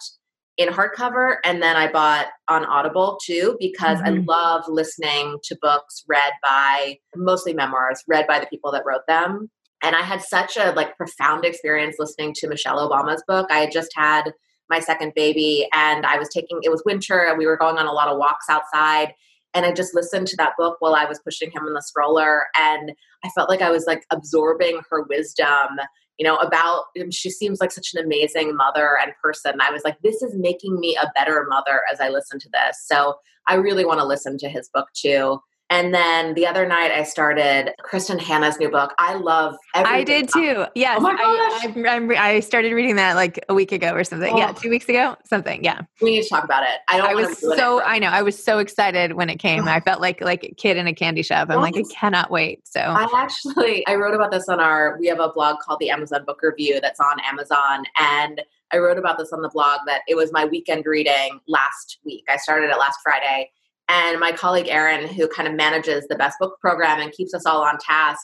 [0.57, 4.19] in hardcover and then I bought on Audible too because mm-hmm.
[4.29, 9.07] I love listening to books read by mostly memoirs read by the people that wrote
[9.07, 9.49] them.
[9.81, 13.47] And I had such a like profound experience listening to Michelle Obama's book.
[13.49, 14.31] I had just had
[14.69, 17.87] my second baby and I was taking it was winter and we were going on
[17.87, 19.13] a lot of walks outside
[19.53, 22.45] and I just listened to that book while I was pushing him in the stroller
[22.57, 22.93] and
[23.23, 25.79] I felt like I was like absorbing her wisdom
[26.17, 29.59] you know, about um, she seems like such an amazing mother and person.
[29.59, 32.85] I was like, this is making me a better mother as I listen to this.
[32.85, 33.15] So
[33.47, 35.39] I really want to listen to his book too.
[35.73, 38.93] And then the other night, I started Kristin Hannah's new book.
[38.99, 39.55] I love.
[39.73, 40.67] I did too.
[40.75, 41.75] Yes, oh my gosh.
[41.75, 44.35] I, I, I, started reading that like a week ago or something.
[44.35, 44.37] Oh.
[44.37, 45.63] Yeah, two weeks ago, something.
[45.63, 46.81] Yeah, we need to talk about it.
[46.89, 47.09] I don't.
[47.09, 47.81] I was so.
[47.81, 48.09] I know.
[48.09, 49.67] I was so excited when it came.
[49.67, 49.71] Oh.
[49.71, 51.49] I felt like like a kid in a candy shop.
[51.49, 52.67] I'm like, I cannot wait.
[52.67, 54.95] So I actually I wrote about this on our.
[54.99, 58.99] We have a blog called the Amazon Book Review that's on Amazon, and I wrote
[58.99, 62.25] about this on the blog that it was my weekend reading last week.
[62.29, 63.49] I started it last Friday
[63.89, 67.45] and my colleague Erin, who kind of manages the best book program and keeps us
[67.45, 68.21] all on task,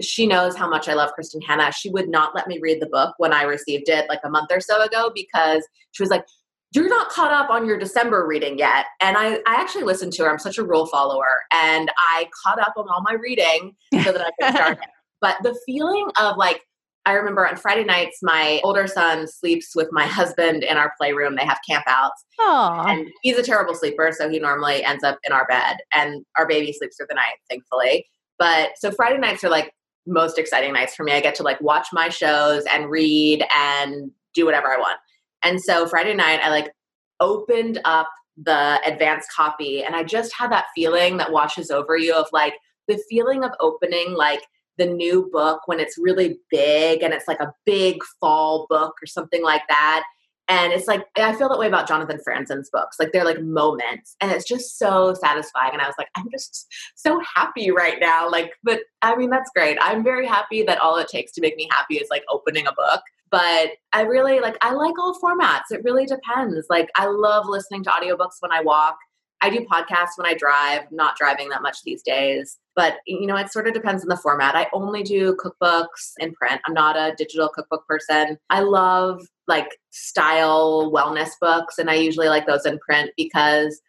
[0.00, 1.72] she knows how much I love Kristin Hannah.
[1.72, 4.50] She would not let me read the book when I received it like a month
[4.50, 6.24] or so ago because she was like,
[6.72, 8.86] You're not caught up on your December reading yet.
[9.00, 10.30] And I, I actually listened to her.
[10.30, 11.42] I'm such a rule follower.
[11.52, 14.78] And I caught up on all my reading so that I could start
[15.20, 16.62] But the feeling of like
[17.06, 21.36] I remember on Friday nights, my older son sleeps with my husband in our playroom.
[21.36, 22.10] They have campouts.
[22.40, 22.86] Aww.
[22.86, 25.76] And he's a terrible sleeper, so he normally ends up in our bed.
[25.92, 28.06] And our baby sleeps through the night, thankfully.
[28.38, 29.72] But so Friday nights are like
[30.06, 31.12] most exciting nights for me.
[31.12, 34.98] I get to like watch my shows and read and do whatever I want.
[35.42, 36.72] And so Friday night, I like
[37.20, 42.14] opened up the advanced copy and I just had that feeling that washes over you
[42.14, 42.54] of like
[42.86, 44.42] the feeling of opening like
[44.78, 49.06] the new book when it's really big and it's like a big fall book or
[49.06, 50.04] something like that.
[50.50, 52.96] And it's like, I feel that way about Jonathan Franzen's books.
[52.98, 55.74] Like they're like moments and it's just so satisfying.
[55.74, 58.30] And I was like, I'm just so happy right now.
[58.30, 59.76] Like, but I mean, that's great.
[59.80, 62.72] I'm very happy that all it takes to make me happy is like opening a
[62.72, 63.02] book.
[63.30, 65.70] But I really like, I like all formats.
[65.70, 66.66] It really depends.
[66.70, 68.96] Like, I love listening to audiobooks when I walk.
[69.40, 72.58] I do podcasts when I drive, not driving that much these days.
[72.74, 74.56] But you know, it sort of depends on the format.
[74.56, 76.60] I only do cookbooks in print.
[76.66, 78.38] I'm not a digital cookbook person.
[78.50, 83.80] I love like style wellness books and I usually like those in print because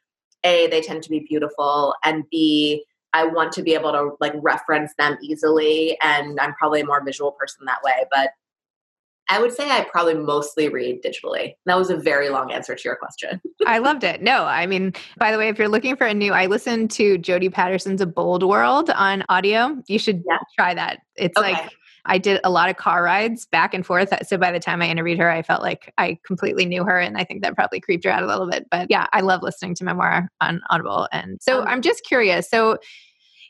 [0.43, 2.83] A, they tend to be beautiful and B,
[3.13, 7.03] I want to be able to like reference them easily and I'm probably a more
[7.03, 8.05] visual person that way.
[8.11, 8.29] But
[9.29, 11.53] I would say I probably mostly read digitally.
[11.65, 13.39] That was a very long answer to your question.
[13.67, 14.21] I loved it.
[14.21, 17.19] No, I mean, by the way, if you're looking for a new, I listened to
[17.19, 19.77] Jodie Patterson's A Bold World on audio.
[19.87, 20.39] You should yeah.
[20.57, 21.01] try that.
[21.15, 21.53] It's okay.
[21.53, 21.69] like
[22.05, 24.11] I did a lot of car rides back and forth.
[24.27, 26.99] So by the time I interviewed her, I felt like I completely knew her.
[26.99, 28.65] And I think that probably creeped her out a little bit.
[28.71, 31.07] But yeah, I love listening to memoir on Audible.
[31.11, 32.49] And so um, I'm just curious.
[32.49, 32.79] So,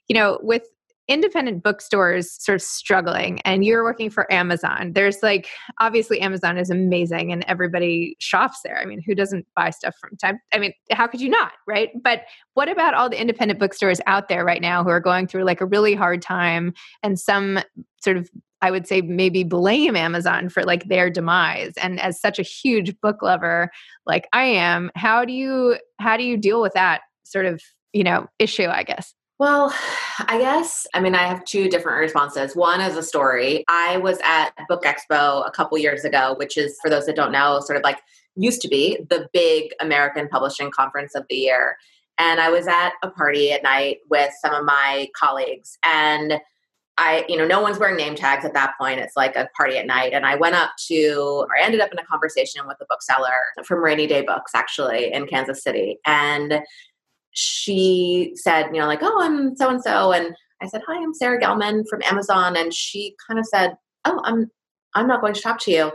[0.08, 0.63] you know, with
[1.10, 6.69] independent bookstores sort of struggling and you're working for Amazon, there's like obviously Amazon is
[6.69, 8.80] amazing and everybody shops there.
[8.80, 10.39] I mean, who doesn't buy stuff from time?
[10.54, 11.89] I mean, how could you not, right?
[12.02, 12.22] But
[12.54, 15.62] what about all the independent bookstores out there right now who are going through like
[15.62, 17.60] a really hard time and some
[18.02, 18.30] sort of
[18.62, 21.74] I would say maybe blame Amazon for like their demise.
[21.82, 23.72] And as such a huge book lover
[24.06, 27.62] like I am, how do you how do you deal with that sort of,
[27.93, 29.13] you know, issue, I guess?
[29.39, 29.73] Well,
[30.28, 32.56] I guess, I mean, I have two different responses.
[32.56, 33.63] One is a story.
[33.67, 37.32] I was at Book Expo a couple years ago, which is, for those that don't
[37.32, 37.99] know, sort of like
[38.36, 41.78] used to be the big American publishing conference of the year.
[42.19, 46.39] and I was at a party at night with some of my colleagues and
[46.97, 48.99] I, you know, no one's wearing name tags at that point.
[48.99, 50.12] It's like a party at night.
[50.12, 53.63] And I went up to, or I ended up in a conversation with a bookseller
[53.63, 55.99] from Rainy Day Books, actually, in Kansas City.
[56.06, 56.60] And
[57.32, 60.12] she said, you know, like, oh, I'm so and so.
[60.12, 62.58] And I said, hi, I'm Sarah Gelman from Amazon.
[62.58, 64.50] And she kind of said, oh, I'm,
[64.96, 65.92] I'm not going to talk to you.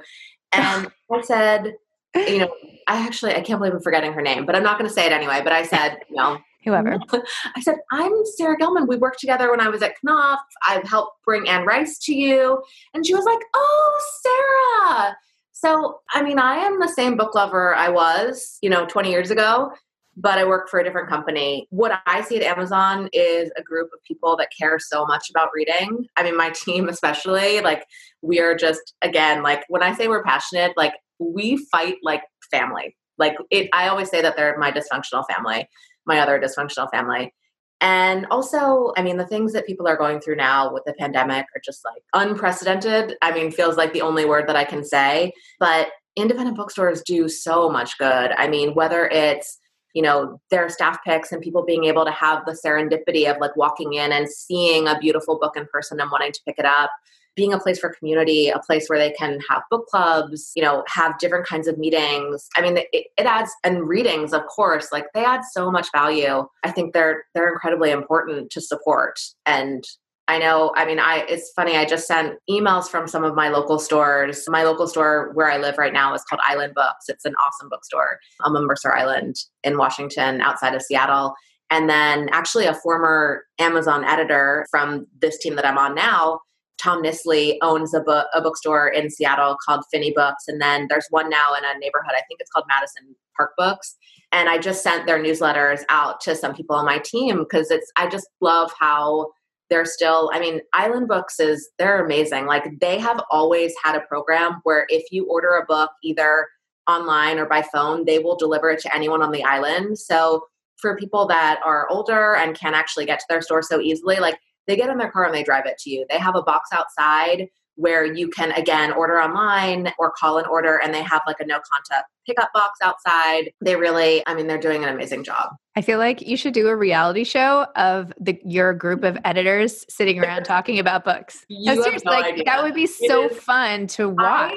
[0.53, 1.75] And I said,
[2.15, 2.55] you know,
[2.87, 5.07] I actually, I can't believe I'm forgetting her name, but I'm not going to say
[5.07, 5.41] it anyway.
[5.43, 6.99] But I said, you know, whoever.
[7.57, 8.89] I said, I'm Sarah Gelman.
[8.89, 10.43] We worked together when I was at Knopf.
[10.67, 12.63] I've helped bring Anne Rice to you.
[12.95, 15.17] And she was like, Oh, Sarah.
[15.53, 19.31] So, I mean, I am the same book lover I was, you know, 20 years
[19.31, 19.73] ago,
[20.17, 21.67] but I work for a different company.
[21.71, 25.49] What I see at Amazon is a group of people that care so much about
[25.55, 26.07] reading.
[26.17, 27.85] I mean, my team, especially, like,
[28.23, 32.97] we are just, again, like, when I say we're passionate, like, we fight like family.
[33.19, 35.69] Like, it, I always say that they're my dysfunctional family
[36.07, 37.33] my other dysfunctional family.
[37.81, 41.45] And also, I mean, the things that people are going through now with the pandemic
[41.55, 43.17] are just like unprecedented.
[43.21, 45.33] I mean, feels like the only word that I can say.
[45.59, 48.33] But independent bookstores do so much good.
[48.39, 49.59] I mean, whether it's
[49.95, 53.57] you know their staff picks and people being able to have the serendipity of like
[53.57, 56.91] walking in and seeing a beautiful book in person and wanting to pick it up
[57.37, 60.85] being a place for community, a place where they can have book clubs, you know,
[60.87, 62.49] have different kinds of meetings.
[62.57, 66.47] I mean, it, it, adds and readings, of course, like they add so much value.
[66.63, 69.19] I think they're they're incredibly important to support.
[69.47, 69.85] And
[70.27, 71.77] I know, I mean, I it's funny.
[71.77, 74.45] I just sent emails from some of my local stores.
[74.49, 77.09] My local store where I live right now is called Island Books.
[77.09, 81.35] It's an awesome bookstore um, on Mercer Island in Washington, outside of Seattle.
[81.71, 86.41] And then, actually, a former Amazon editor from this team that I'm on now
[86.85, 91.07] Tom Nissley owns a book a bookstore in Seattle called Phinney Books, and then there's
[91.11, 92.13] one now in a neighborhood.
[92.13, 93.97] I think it's called Madison Park Books.
[94.33, 97.91] And I just sent their newsletters out to some people on my team because it's
[97.97, 99.31] I just love how
[99.75, 104.07] they're still i mean island books is they're amazing like they have always had a
[104.07, 106.47] program where if you order a book either
[106.89, 110.45] online or by phone they will deliver it to anyone on the island so
[110.77, 114.39] for people that are older and can't actually get to their store so easily like
[114.67, 116.07] they get in their car and they drive it to you.
[116.09, 120.81] They have a box outside where you can again order online or call an order
[120.83, 123.53] and they have like a no contact pickup box outside.
[123.61, 125.51] They really, I mean, they're doing an amazing job.
[125.77, 129.85] I feel like you should do a reality show of the your group of editors
[129.89, 131.45] sitting around talking about books.
[131.49, 134.53] You no, like that would be so fun to watch.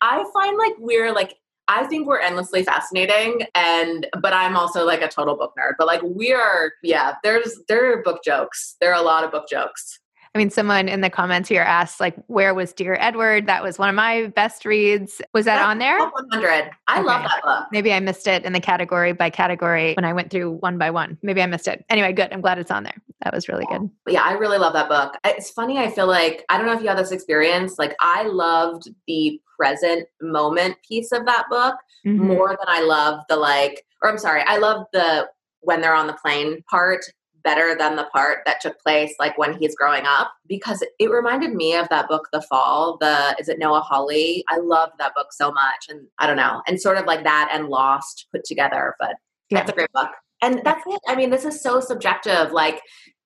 [0.00, 1.34] I, I find like we're like
[1.68, 5.72] I think we're endlessly fascinating and but I'm also like a total book nerd.
[5.78, 8.76] But like we are yeah, there's there are book jokes.
[8.80, 10.00] There are a lot of book jokes.
[10.34, 13.46] I mean, someone in the comments here asked, like, where was Dear Edward?
[13.46, 15.22] That was one of my best reads.
[15.32, 15.96] Was that on there?
[16.00, 16.70] 100.
[16.88, 17.06] I okay.
[17.06, 17.68] love that book.
[17.70, 20.90] Maybe I missed it in the category by category when I went through one by
[20.90, 21.18] one.
[21.22, 21.84] Maybe I missed it.
[21.88, 22.32] Anyway, good.
[22.32, 23.00] I'm glad it's on there.
[23.22, 23.88] That was really good.
[24.08, 25.16] Yeah, I really love that book.
[25.24, 25.78] It's funny.
[25.78, 27.78] I feel like, I don't know if you had this experience.
[27.78, 32.26] Like, I loved the present moment piece of that book mm-hmm.
[32.26, 35.28] more than I love the, like, or I'm sorry, I love the
[35.60, 37.04] when they're on the plane part
[37.44, 41.54] better than the part that took place like when he's growing up because it reminded
[41.54, 44.44] me of that book the fall the is it noah hawley?
[44.48, 47.50] I love that book so much and i don't know and sort of like that
[47.52, 49.14] and lost put together but
[49.50, 49.58] yeah.
[49.58, 50.10] that's a great book.
[50.42, 51.00] And that's it.
[51.06, 52.80] I mean this is so subjective like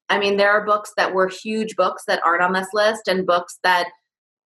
[0.08, 3.26] i mean there are books that were huge books that aren't on this list and
[3.26, 3.88] books that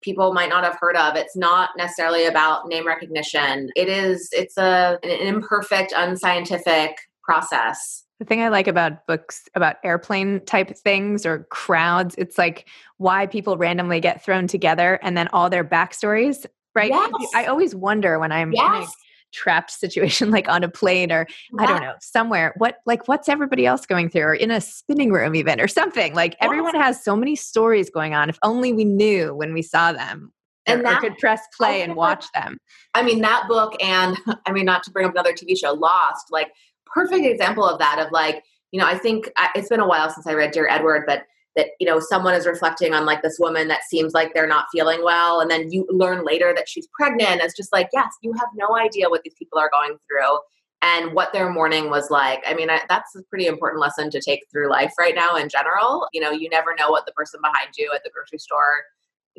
[0.02, 1.16] people might not have heard of.
[1.16, 3.70] It's not necessarily about name recognition.
[3.76, 9.76] It is it's a an imperfect unscientific process the thing I like about books about
[9.82, 15.26] airplane type things or crowds, it's like why people randomly get thrown together and then
[15.32, 16.90] all their backstories, right?
[16.90, 17.30] Yes.
[17.34, 18.76] I always wonder when I'm yes.
[18.76, 18.86] in a
[19.32, 21.26] trapped situation like on a plane or
[21.58, 21.62] yeah.
[21.62, 25.12] I don't know, somewhere, what like what's everybody else going through or in a spinning
[25.12, 26.14] room even or something.
[26.14, 26.40] Like yes.
[26.42, 28.28] everyone has so many stories going on.
[28.28, 30.30] If only we knew when we saw them
[30.66, 32.58] and or, that, or could press play and watch them.
[32.94, 36.26] I mean, that book and I mean, not to bring up another TV show, Lost,
[36.30, 36.52] like
[36.94, 40.26] perfect example of that of like you know i think it's been a while since
[40.26, 41.24] i read dear edward but
[41.56, 44.66] that you know someone is reflecting on like this woman that seems like they're not
[44.72, 48.32] feeling well and then you learn later that she's pregnant it's just like yes you
[48.32, 50.38] have no idea what these people are going through
[50.82, 52.42] and what their morning was like.
[52.46, 55.48] I mean I, that's a pretty important lesson to take through life right now in
[55.48, 56.08] general.
[56.12, 58.84] You know you never know what the person behind you at the grocery store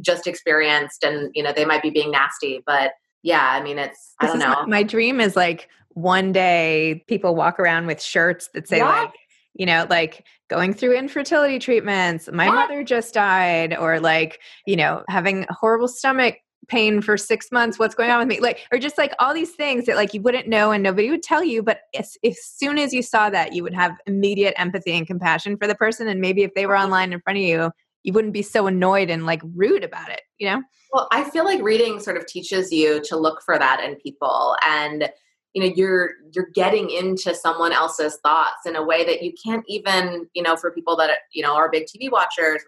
[0.02, 2.94] just experienced and you know they might be being nasty but
[3.24, 4.66] yeah i mean it's i don't know.
[4.66, 9.02] my dream is like one day people walk around with shirts that say yeah.
[9.04, 9.14] like
[9.54, 12.52] you know like going through infertility treatments my yeah.
[12.52, 16.38] mother just died or like you know having horrible stomach
[16.68, 17.78] pain for six months.
[17.78, 18.40] What's going on with me?
[18.40, 21.24] Like, or just like all these things that like you wouldn't know and nobody would
[21.24, 21.62] tell you.
[21.62, 25.58] But as, as soon as you saw that, you would have immediate empathy and compassion
[25.58, 26.08] for the person.
[26.08, 27.72] And maybe if they were online in front of you,
[28.04, 30.64] you wouldn't be so annoyed and like rude about it, you know?
[30.92, 34.56] Well, I feel like reading sort of teaches you to look for that in people
[34.68, 35.10] and
[35.54, 39.64] you know you're you're getting into someone else's thoughts in a way that you can't
[39.68, 42.62] even you know for people that you know are big tv watchers.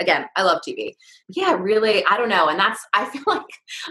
[0.00, 0.94] Again i love tv
[1.28, 3.42] yeah really i don't know and that's i feel like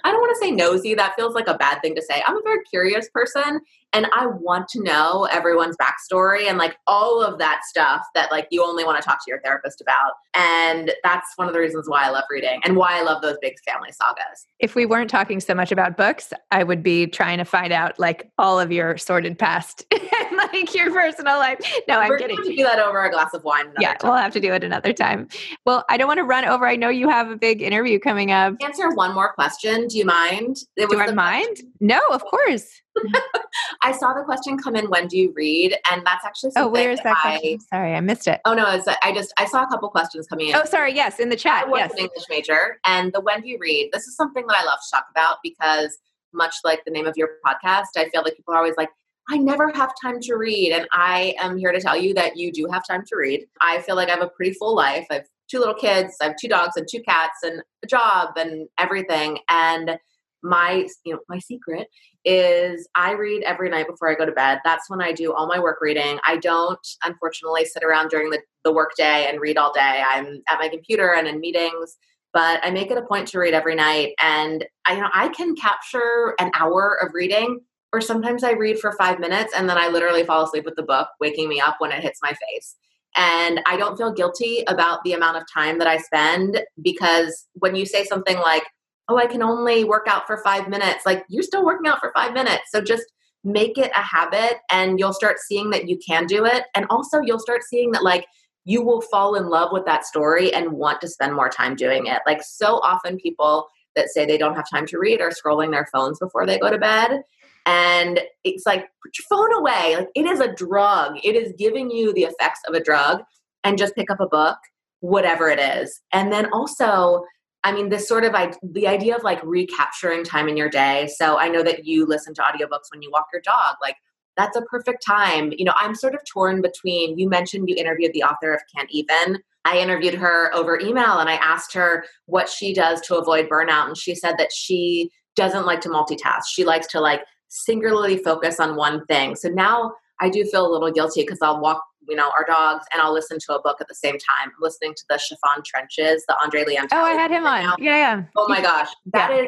[0.06, 2.24] i don't want to say nosy that feels like a bad thing to say.
[2.26, 3.60] I'm a very curious person
[3.94, 8.48] and I want to know everyone's backstory and like all of that stuff that like
[8.52, 10.14] you only want to talk to your therapist about.
[10.36, 13.38] And that's one of the reasons why I love reading and why I love those
[13.42, 14.46] big family sagas.
[14.60, 17.98] If we weren't talking so much about books, I would be trying to find out
[17.98, 21.60] like all of your sordid past and like your personal life.
[21.88, 22.38] No, I'm We're kidding.
[22.38, 23.72] To do that over a glass of wine.
[23.80, 24.12] Yeah, time.
[24.12, 25.28] we'll have to do it another time.
[25.66, 26.68] Well, I don't want to run over.
[26.68, 28.56] I know you have a big interview coming up.
[28.62, 29.88] Answer one more question.
[29.88, 30.58] Do you mind?
[30.76, 31.58] It do I mind?
[31.80, 32.82] No, of course.
[33.82, 34.90] I saw the question come in.
[34.90, 35.78] When do you read?
[35.92, 38.42] And that's actually oh, where's that, that I, Sorry, I missed it.
[38.46, 40.56] Oh no, it's I just I saw a couple questions coming in.
[40.56, 40.94] Oh, sorry.
[40.94, 41.66] Yes, in the chat.
[41.66, 43.90] I was yes, an English major, and the when do you read?
[43.94, 45.98] This is something that I love to talk about because
[46.34, 48.90] much like the name of your podcast, I feel like people are always like,
[49.30, 50.72] I never have time to read.
[50.72, 53.46] And I am here to tell you that you do have time to read.
[53.60, 55.06] I feel like I have a pretty full life.
[55.10, 58.38] I have two little kids, I have two dogs and two cats and a job
[58.38, 59.40] and everything.
[59.50, 59.98] And
[60.44, 61.88] my you know my secret
[62.26, 64.60] is I read every night before I go to bed.
[64.64, 66.20] That's when I do all my work reading.
[66.26, 70.04] I don't unfortunately sit around during the, the work day and read all day.
[70.06, 71.98] I'm at my computer and in meetings,
[72.34, 74.14] but I make it a point to read every night.
[74.22, 77.62] And I you know I can capture an hour of reading,
[77.94, 80.84] or sometimes I read for five minutes and then I literally fall asleep with the
[80.84, 82.76] book, waking me up when it hits my face.
[83.16, 87.76] And I don't feel guilty about the amount of time that I spend because when
[87.76, 88.64] you say something like,
[89.10, 91.06] oh, I can only work out for five minutes.
[91.06, 92.64] Like you're still working out for five minutes.
[92.72, 93.06] So just
[93.44, 96.66] make it a habit and you'll start seeing that you can do it.
[96.76, 98.26] And also you'll start seeing that like
[98.66, 102.08] you will fall in love with that story and want to spend more time doing
[102.08, 102.22] it.
[102.28, 105.88] Like so often people that say they don't have time to read are scrolling their
[105.94, 107.22] phones before they go to bed.
[107.66, 109.96] And it's like, put your phone away.
[109.98, 111.18] Like it is a drug.
[111.24, 113.22] It is giving you the effects of a drug
[113.64, 114.58] and just pick up a book,
[115.00, 116.02] whatever it is.
[116.14, 117.24] And then also
[117.64, 121.10] I mean, this sort of I, the idea of like recapturing time in your day.
[121.18, 123.76] So I know that you listen to audiobooks when you walk your dog.
[123.82, 123.96] Like
[124.38, 125.52] that's a perfect time.
[125.58, 127.18] You know, I'm sort of torn between.
[127.18, 129.40] You mentioned you interviewed the author of Can't Even.
[129.66, 133.88] I interviewed her over email and I asked her what she does to avoid burnout,
[133.88, 136.44] and she said that she doesn't like to multitask.
[136.50, 139.36] She likes to like singularly focus on one thing.
[139.36, 142.86] So now I do feel a little guilty because I'll walk you know, our dogs,
[142.94, 144.50] and I'll listen to a book at the same time.
[144.50, 146.88] I'm listening to the Chiffon Trenches, the Andre Leon.
[146.92, 147.66] Oh, I had him right on.
[147.66, 147.76] Now.
[147.80, 148.24] Yeah, yeah.
[148.36, 149.42] Oh my gosh, that yeah.
[149.44, 149.48] is.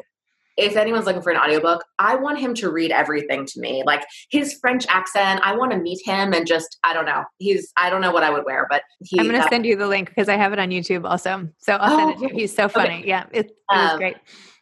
[0.58, 3.82] If anyone's looking for an audiobook, I want him to read everything to me.
[3.86, 7.24] Like his French accent, I want to meet him and just, I don't know.
[7.38, 9.78] He's, I don't know what I would wear, but he, I'm going to send you
[9.78, 11.48] the link because I have it on YouTube also.
[11.60, 12.42] So I'll oh, send it to you.
[12.42, 12.96] He's so funny.
[12.96, 13.08] Okay.
[13.08, 14.18] Yeah, it, it was um, great.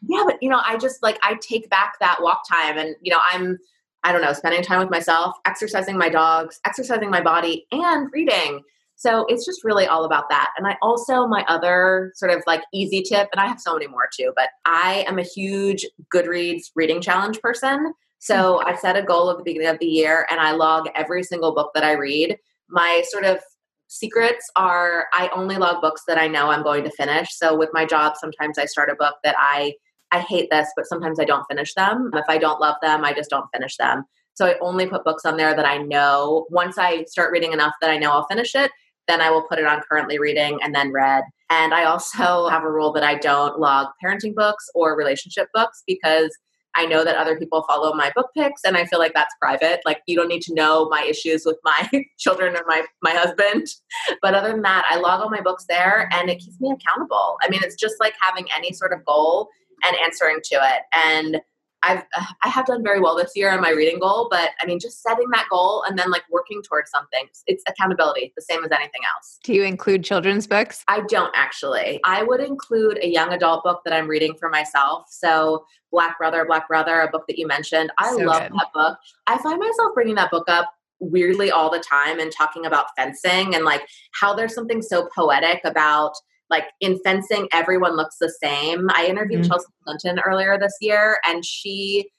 [0.07, 3.11] Yeah, but you know, I just like, I take back that walk time and, you
[3.11, 3.57] know, I'm,
[4.03, 8.61] I don't know, spending time with myself, exercising my dogs, exercising my body, and reading.
[8.95, 10.51] So it's just really all about that.
[10.57, 13.87] And I also, my other sort of like easy tip, and I have so many
[13.87, 17.93] more too, but I am a huge Goodreads reading challenge person.
[18.19, 18.67] So mm-hmm.
[18.67, 21.53] I set a goal at the beginning of the year and I log every single
[21.53, 22.37] book that I read.
[22.69, 23.39] My sort of
[23.87, 27.29] secrets are I only log books that I know I'm going to finish.
[27.31, 29.73] So with my job, sometimes I start a book that I
[30.11, 32.11] I hate this, but sometimes I don't finish them.
[32.13, 34.03] If I don't love them, I just don't finish them.
[34.35, 37.73] So I only put books on there that I know once I start reading enough
[37.81, 38.71] that I know I'll finish it,
[39.07, 41.23] then I will put it on currently reading and then read.
[41.49, 45.83] And I also have a rule that I don't log parenting books or relationship books
[45.87, 46.37] because
[46.75, 49.79] I know that other people follow my book picks and I feel like that's private.
[49.83, 51.89] Like you don't need to know my issues with my
[52.19, 53.67] children or my my husband.
[54.21, 57.37] But other than that, I log all my books there and it keeps me accountable.
[57.41, 59.49] I mean, it's just like having any sort of goal
[59.83, 60.81] and answering to it.
[60.93, 61.41] And
[61.83, 62.03] I've
[62.43, 65.01] I have done very well this year on my reading goal, but I mean, just
[65.01, 67.25] setting that goal and then like working towards something.
[67.45, 69.39] It's accountability, the same as anything else.
[69.43, 70.83] Do you include children's books?
[70.87, 71.99] I don't actually.
[72.05, 75.07] I would include a young adult book that I'm reading for myself.
[75.09, 77.91] So Black Brother, Black Brother, a book that you mentioned.
[77.97, 78.51] I so love good.
[78.59, 78.97] that book.
[79.27, 83.53] I find myself bringing that book up weirdly all the time and talking about fencing
[83.53, 83.87] and like
[84.19, 86.13] how there's something so poetic about
[86.49, 88.87] like in fencing, everyone looks the same.
[88.93, 89.49] I interviewed mm-hmm.
[89.49, 92.09] Chelsea Clinton earlier this year, and she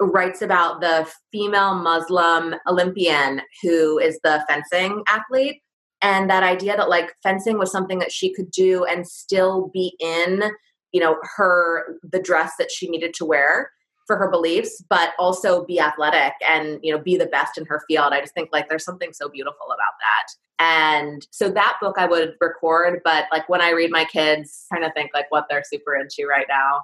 [0.00, 5.60] writes about the female Muslim Olympian who is the fencing athlete.
[6.00, 9.96] And that idea that like fencing was something that she could do and still be
[9.98, 10.52] in
[10.92, 13.70] you know, her the dress that she needed to wear
[14.08, 17.82] for her beliefs, but also be athletic and, you know, be the best in her
[17.86, 18.12] field.
[18.12, 20.26] I just think like there's something so beautiful about that.
[20.58, 24.82] And so that book I would record, but like when I read my kids, trying
[24.82, 26.82] to think like what they're super into right now.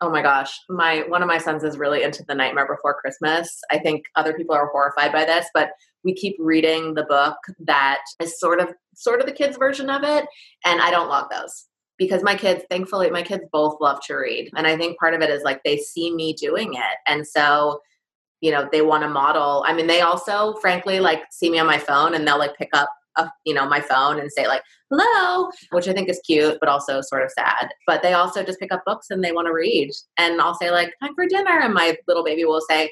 [0.00, 3.60] Oh my gosh, my one of my sons is really into The Nightmare Before Christmas.
[3.70, 5.70] I think other people are horrified by this, but
[6.02, 10.02] we keep reading the book that is sort of sort of the kids version of
[10.02, 10.26] it
[10.64, 11.66] and I don't love those
[11.98, 15.20] because my kids thankfully my kids both love to read and i think part of
[15.20, 17.80] it is like they see me doing it and so
[18.40, 21.66] you know they want to model i mean they also frankly like see me on
[21.66, 24.62] my phone and they'll like pick up a, you know my phone and say like
[24.90, 28.58] hello which i think is cute but also sort of sad but they also just
[28.58, 31.60] pick up books and they want to read and i'll say like time for dinner
[31.60, 32.90] and my little baby will say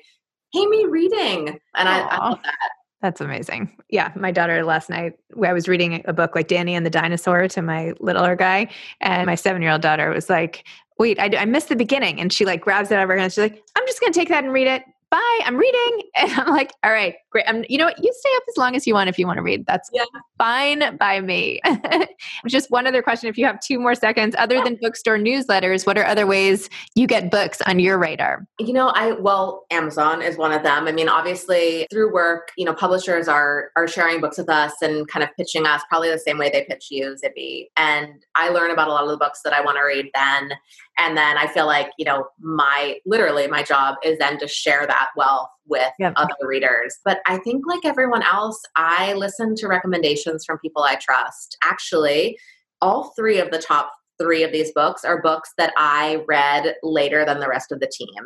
[0.53, 2.71] hey me reading and I, I love that
[3.03, 3.77] that's amazing.
[3.91, 7.49] Yeah, my daughter last night, I was reading a book like Danny and the Dinosaur
[7.49, 8.69] to my littler guy,
[9.01, 10.65] and my seven year old daughter was like,
[10.99, 13.33] "Wait, I, I missed the beginning," and she like grabs it out of her hand.
[13.33, 16.03] She's like, "I'm just going to take that and read it." Bye i'm reading.
[16.19, 18.75] And i'm like all right great I'm, you know what you stay up as long
[18.75, 20.05] as you want if you want to read that's yeah.
[20.39, 21.61] fine by me.
[22.49, 25.97] Just one other question if you have two more seconds other than bookstore newsletters what
[25.99, 28.47] are other ways you get books on your radar?
[28.59, 32.65] You know i well amazon is one of them i mean obviously through work you
[32.65, 36.19] know publishers are are sharing books with us and kind of pitching us probably the
[36.19, 39.41] same way they pitch you zibby and i learn about a lot of the books
[39.45, 40.53] that i want to read then
[40.99, 44.87] and then i feel like you know my literally my job is then to share
[44.87, 46.13] that wealth with yep.
[46.17, 50.95] other readers but i think like everyone else i listen to recommendations from people i
[50.97, 52.39] trust actually
[52.81, 57.25] all three of the top three of these books are books that i read later
[57.25, 58.25] than the rest of the team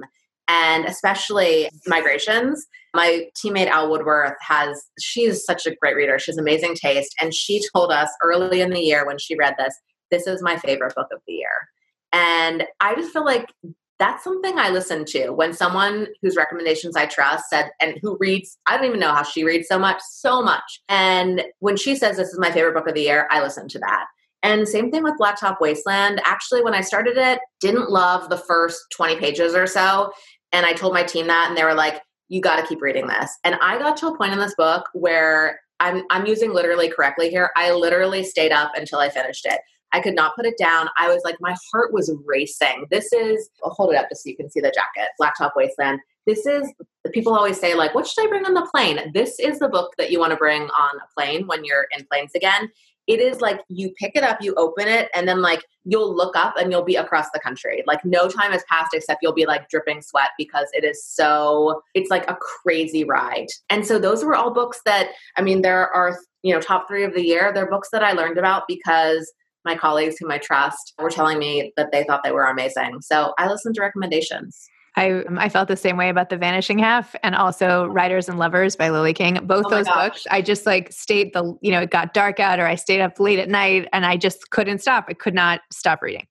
[0.49, 2.67] and especially migrations.
[2.95, 6.19] My teammate Al Woodworth has, she's such a great reader.
[6.19, 7.15] She's amazing taste.
[7.21, 9.75] And she told us early in the year when she read this,
[10.11, 11.69] this is my favorite book of the year.
[12.13, 13.53] And I just feel like
[13.99, 18.59] that's something I listen to when someone whose recommendations I trust said, and who reads,
[18.67, 20.81] I don't even know how she reads so much, so much.
[20.89, 23.79] And when she says this is my favorite book of the year, I listen to
[23.79, 24.07] that.
[24.43, 26.21] And same thing with Blacktop Wasteland.
[26.25, 30.13] Actually, when I started it, didn't love the first 20 pages or so.
[30.53, 33.07] And I told my team that, and they were like, you got to keep reading
[33.07, 33.31] this.
[33.45, 37.31] And I got to a point in this book where I'm, I'm using literally correctly
[37.31, 37.51] here.
[37.57, 39.61] I literally stayed up until I finished it.
[39.97, 40.91] I could not put it down.
[40.99, 42.85] I was like, my heart was racing.
[42.91, 46.01] This is, I'll hold it up just so you can see the jacket, Blacktop Wasteland.
[46.27, 46.71] This is,
[47.13, 49.11] people always say, like, what should I bring on the plane?
[49.15, 52.05] This is the book that you want to bring on a plane when you're in
[52.13, 52.71] planes again.
[53.07, 56.37] It is like you pick it up, you open it, and then like you'll look
[56.37, 57.83] up and you'll be across the country.
[57.87, 61.81] Like no time has passed except you'll be like dripping sweat because it is so,
[61.95, 63.47] it's like a crazy ride.
[63.71, 67.05] And so those were all books that, I mean, there are, you know, top three
[67.05, 67.53] of the year.
[67.55, 69.33] They're books that I learned about because
[69.67, 73.03] my colleagues whom I trust were telling me that they thought they were amazing.
[73.03, 74.67] So I listened to recommendations.
[74.97, 78.77] I I felt the same way about The Vanishing Half and also Writers and Lovers
[78.77, 79.39] by Lily King.
[79.47, 80.09] Both oh those gosh.
[80.09, 83.03] books, I just like stayed the you know, it got dark out or I stayed
[83.03, 85.07] up late at night and I just couldn't stop.
[85.09, 86.27] I could not stop reading.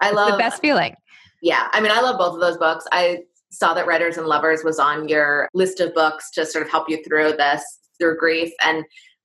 [0.00, 0.94] I it's love the best feeling.
[1.40, 1.68] Yeah.
[1.72, 2.84] I mean I love both of those books.
[2.92, 3.20] I
[3.50, 6.90] saw that Writers and Lovers was on your list of books to sort of help
[6.90, 7.64] you through this
[7.98, 8.52] through grief.
[8.64, 8.84] And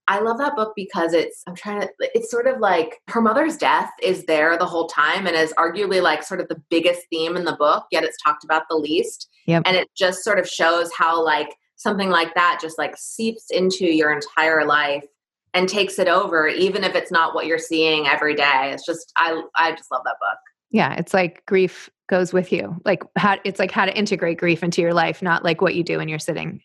[0.10, 3.58] I love that book because it's, I'm trying to, it's sort of like her mother's
[3.58, 7.36] death is there the whole time and is arguably like sort of the biggest theme
[7.36, 9.30] in the book, yet it's talked about the least.
[9.48, 9.64] Yep.
[9.66, 13.86] And it just sort of shows how like something like that just like seeps into
[13.86, 15.06] your entire life
[15.54, 18.72] and takes it over, even if it's not what you're seeing every day.
[18.74, 20.40] It's just, I, I just love that book.
[20.72, 20.94] Yeah.
[20.96, 22.80] It's like grief goes with you.
[22.86, 25.84] Like how, it's like how to integrate grief into your life, not like what you
[25.84, 26.62] do when you're sitting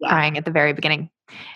[0.00, 0.08] yeah.
[0.08, 1.10] crying at the very beginning.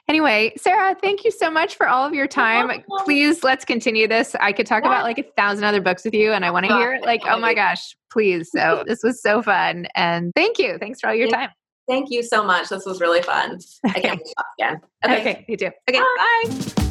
[0.09, 2.83] Anyway, Sarah, thank you so much for all of your time.
[3.05, 4.35] Please let's continue this.
[4.41, 4.91] I could talk yeah.
[4.91, 7.39] about like a thousand other books with you and I want to hear like, oh
[7.39, 8.51] my gosh, please.
[8.53, 9.87] So this was so fun.
[9.95, 10.79] And thank you.
[10.79, 11.51] Thanks for all your time.
[11.89, 12.69] Thank you so much.
[12.69, 13.59] This was really fun.
[13.85, 14.81] I can't talk again.
[15.05, 15.21] Okay.
[15.21, 15.71] okay, you too.
[15.89, 16.45] Okay, bye.
[16.45, 16.83] bye.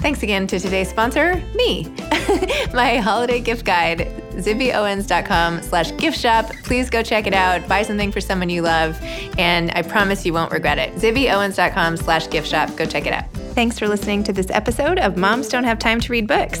[0.00, 1.84] Thanks again to today's sponsor, me.
[2.72, 6.46] My holiday gift guide, zibbyowens.com slash gift shop.
[6.64, 7.66] Please go check it out.
[7.68, 8.98] Buy something for someone you love,
[9.38, 10.94] and I promise you won't regret it.
[10.94, 12.74] zibbyowens.com slash gift shop.
[12.76, 13.24] Go check it out.
[13.54, 16.60] Thanks for listening to this episode of Moms Don't Have Time to Read Books.